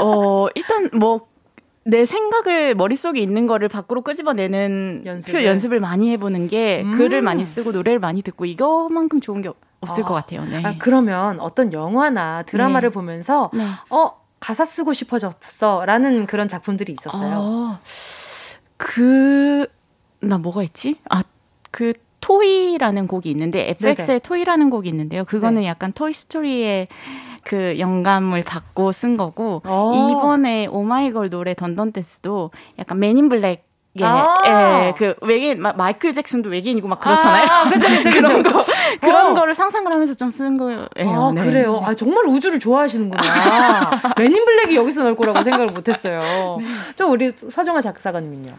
[0.00, 6.82] 어, 일단 뭐내 생각을 머릿속에 있는 거를 밖으로 끄집어내는 연습을, 표 연습을 많이 해보는 게
[6.84, 6.92] 음.
[6.92, 10.06] 글을 많이 쓰고 노래를 많이 듣고 이거만큼 좋은 게 없을 아.
[10.06, 10.44] 것 같아요.
[10.44, 10.62] 네.
[10.64, 12.94] 아, 그러면 어떤 영화나 드라마를 네.
[12.94, 13.64] 보면서 네.
[13.90, 17.36] 어 가사 쓰고 싶어졌어라는 그런 작품들이 있었어요.
[17.38, 17.78] 어,
[18.76, 19.66] 그,
[20.22, 20.96] 나 뭐가 있지?
[21.10, 21.22] 아,
[21.70, 24.18] 그, Toy라는 곡이 있는데, FX의 네네.
[24.20, 25.24] Toy라는 곡이 있는데요.
[25.24, 25.66] 그거는 네.
[25.66, 26.88] 약간 Toy Story의
[27.42, 29.68] 그 영감을 받고 쓴 거고, 오.
[29.68, 30.10] 어.
[30.10, 33.64] 이번에 오마이걸 노래 Dun Dun Dance도 약간 Men in Black
[34.00, 37.46] 예, 아~ 예, 그 외계인 마, 마이클 잭슨도 외계인이고 막 그렇잖아요.
[37.46, 38.20] 아, 그쵸, 그쵸, 그쵸.
[38.20, 38.64] 그런 거
[39.02, 39.34] 그런 어.
[39.34, 40.86] 거를 상상을 하면서 좀 쓰는 거예요.
[40.98, 41.44] 아, 네.
[41.44, 41.82] 그래요.
[41.84, 43.20] 아 정말 우주를 좋아하시는구나.
[44.16, 46.56] Men in Black이 여기서 나올 거라고 생각을 못했어요.
[46.58, 46.66] 네.
[46.96, 48.52] 좀 우리 서정아 작사가님은요?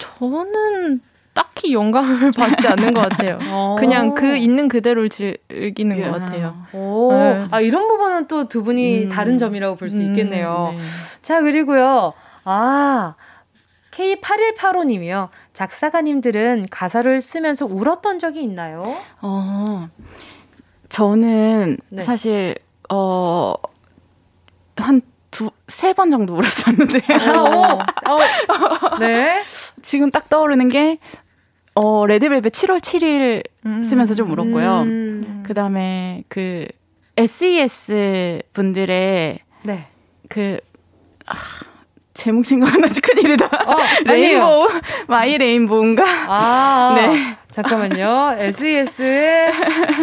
[0.00, 1.00] 저는
[1.32, 3.38] 딱히 영감을 받지 않는 것 같아요.
[3.48, 3.76] 어.
[3.78, 6.02] 그냥 그 있는 그대로를 즐기는 예.
[6.02, 6.56] 것 같아요.
[6.72, 7.46] 오, 네.
[7.52, 9.08] 아 이런 부분은 또 두 분이 음.
[9.10, 10.74] 다른 점이라고 볼수 음, 있겠네요.
[10.76, 10.84] 네.
[11.22, 12.12] 자 그리고요.
[12.44, 13.14] 아
[13.92, 15.28] K8185님이요.
[15.52, 18.82] 작사가님들은 가사를 쓰면서 울었던 적이 있나요?
[19.20, 19.88] 어,
[20.88, 22.02] 저는 네.
[22.02, 22.54] 사실,
[22.88, 23.54] 어,
[24.76, 27.00] 한 두, 세 번 정도 울었었는데.
[27.36, 27.78] 어,
[28.10, 29.44] 어, 네.
[29.82, 30.98] 지금 딱 떠오르는 게,
[31.74, 33.82] 어, 레드벨벳 7월 7일 음.
[33.82, 34.80] 쓰면서 좀 울었고요.
[34.82, 35.42] 음.
[35.46, 36.66] 그 다음에 그,
[37.16, 39.86] SES 분들의, 네.
[40.28, 40.58] 그,
[41.26, 41.34] 아,
[42.14, 43.46] 제목 생각 안 나지 큰일이다.
[43.46, 44.68] 어, 레인보우
[45.08, 46.04] My Rainbow인가?
[46.28, 47.36] 아, 네.
[47.50, 48.34] 잠깐만요.
[48.38, 49.52] SES의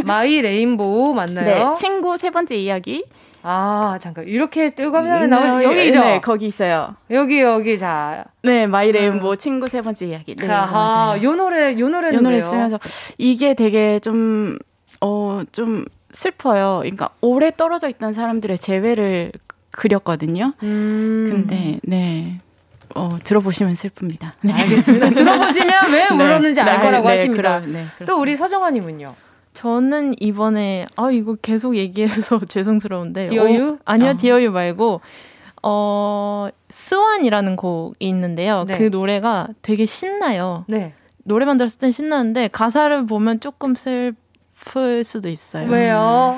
[0.03, 1.45] My Rainbow 맞나요?
[1.45, 3.03] 네, 친구 세 번째 이야기.
[3.43, 4.27] 아, 잠깐.
[4.27, 5.99] 이렇게 뜨거면 나오면 네, 여기죠?
[5.99, 6.95] 네, 거기 있어요.
[7.11, 8.25] 여기, 여기, 자.
[8.43, 9.37] 네, My Rainbow 음.
[9.37, 10.35] 친구 세 번째 이야기.
[10.35, 12.49] 네, 아하, 요 노래, 요 노래는 요 노래 왜요?
[12.49, 12.79] 쓰면서
[13.17, 14.57] 이게 되게 좀,
[15.01, 16.79] 어, 좀 슬퍼요.
[16.81, 19.31] 그러니까 오래 떨어져 있던 사람들의 재회를
[19.71, 20.53] 그렸거든요.
[20.63, 21.27] 음.
[21.29, 22.39] 근데 네.
[22.95, 24.31] 어, 들어보시면 슬픕니다.
[24.41, 24.53] 네.
[24.53, 25.09] 알겠습니다.
[25.11, 26.15] 들어보시면 왜 네.
[26.15, 26.69] 울었는지 네.
[26.71, 27.59] 알 거라고 네, 하십니다.
[27.61, 29.13] 그럼, 네, 또 우리 서정아님은요?
[29.57, 34.13] 저는 이번에 아 이거 계속 얘기해서 죄송스러운데 Dear U 어, 아니요 어.
[34.15, 35.01] Dear U 말고
[35.63, 38.65] 어 Swan이라는 곡이 있는데요.
[38.67, 38.77] 네.
[38.77, 40.63] 그 노래가 되게 신나요.
[40.67, 40.93] 네.
[41.23, 45.67] 노래만 들었을 땐 신나는데 가사를 보면 조금 슬플 수도 있어요.
[45.71, 46.37] 왜요?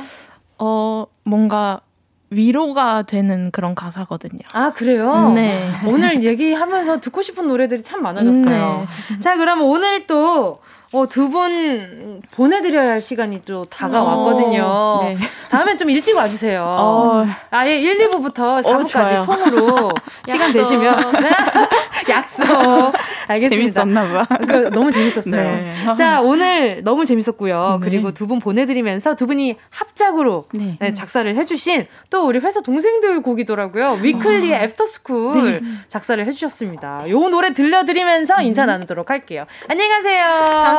[0.58, 1.82] 어 뭔가
[2.30, 4.40] 위로가 되는 그런 가사거든요.
[4.54, 5.32] 아, 그래요?
[5.34, 5.68] 네.
[5.88, 8.88] 오늘 얘기하면서 듣고 싶은 노래들이 참 많아졌어요.
[9.10, 9.20] 네.
[9.20, 10.60] 자, 그럼 오늘 또
[10.92, 14.64] 어, 두 분 보내드려야 할 시간이 또 다가왔거든요.
[14.66, 15.16] 어, 네.
[15.52, 16.64] 다음엔 좀 일찍 와주세요.
[16.64, 17.26] 어.
[17.52, 19.92] 아예 1, 2부부터 4부까지 어, 통으로
[20.28, 21.12] 시간 되시면.
[21.22, 21.30] 네.
[22.10, 22.44] 약속.
[23.28, 23.82] 알겠습니다.
[23.82, 24.38] 재밌었나 봐.
[24.38, 25.36] 그, 너무 재밌었어요.
[25.36, 25.72] 네.
[25.96, 27.78] 자, 오늘 너무 재밌었고요.
[27.82, 27.86] 네.
[27.90, 30.78] 그리고 두 분 보내드리면서 두 분이 합작으로 네.
[30.80, 34.00] 네, 작사를 해주신 또 우리 회사 동생들 곡이더라고요.
[34.02, 34.62] 위클리의 어.
[34.64, 35.62] After School 네.
[35.88, 37.10] 작사를 해주셨습니다.
[37.10, 39.44] 요 노래 들려드리면서 인사 나누도록 할게요.
[39.68, 40.79] 안녕히 가세요.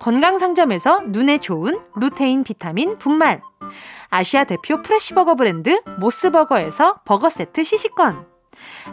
[0.00, 3.42] 건강상점에서 눈에 좋은 루테인 비타민 분말.
[4.08, 8.26] 아시아 대표 fresh burger 브랜드 모스버거에서 버거 세트 시식권.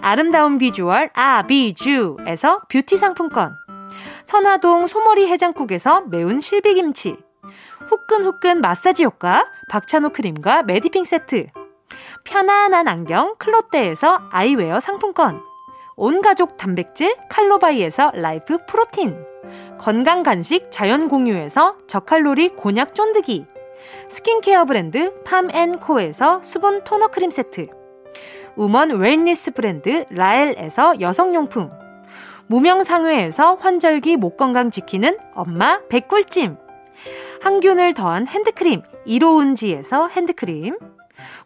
[0.01, 3.51] 아름다운 비주얼 아비주에서 뷰티 상품권.
[4.25, 7.17] 선화동 소머리 해장국에서 매운 실비김치.
[7.87, 11.47] 후끈후끈 마사지 효과 박찬호 크림과 메디핑 세트.
[12.23, 15.41] 편안한 안경 클로떼에서 아이웨어 상품권.
[15.97, 19.17] 온가족 단백질 칼로바이에서 라이프 프로틴.
[19.77, 23.45] 건강 간식 자연 공유에서 저칼로리 곤약 쫀득이.
[24.09, 27.67] 스킨케어 브랜드 팜앤코에서 수분 토너 크림 세트.
[28.57, 31.69] woman wellness 브랜드 라엘에서 여성용품.
[32.47, 36.57] 무명상회에서 환절기 목 건강 지키는 엄마 백꿀찜.
[37.41, 40.77] 항균을 더한 핸드크림 이로운지에서 핸드크림.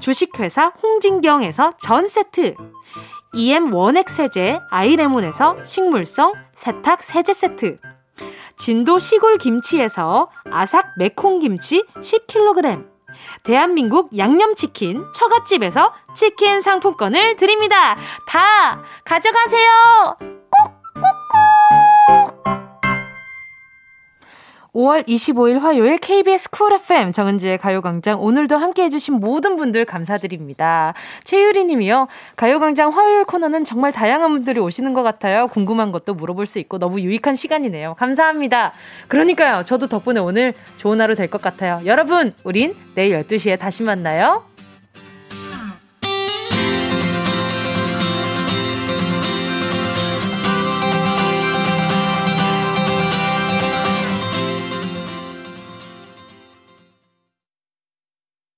[0.00, 2.54] 주식회사 홍진경에서 전 세트.
[3.34, 7.78] EM 원액 세제 아이레몬에서 식물성 세탁 세제 세트.
[8.56, 12.88] 진도 시골 김치에서 아삭 매콩 김치 10kg.
[13.42, 17.96] 대한민국 양념치킨 처갓집에서 치킨 상품권을 드립니다.
[18.26, 20.16] 다 가져가세요.
[20.50, 22.69] 꼭꼭꼭.
[24.74, 30.94] 5월 25일 화요일 KBS 쿨 FM 정은지의 가요광장 오늘도 함께 해주신 모든 분들 감사드립니다.
[31.24, 32.06] 최유리 님이요.
[32.36, 35.48] 가요광장 화요일 코너는 정말 다양한 분들이 오시는 것 같아요.
[35.48, 37.94] 궁금한 것도 물어볼 수 있고 너무 유익한 시간이네요.
[37.94, 38.72] 감사합니다.
[39.08, 39.64] 그러니까요.
[39.64, 41.80] 저도 덕분에 오늘 좋은 하루 될 것 같아요.
[41.86, 44.49] 여러분, 우린 내일 12시에 다시 만나요.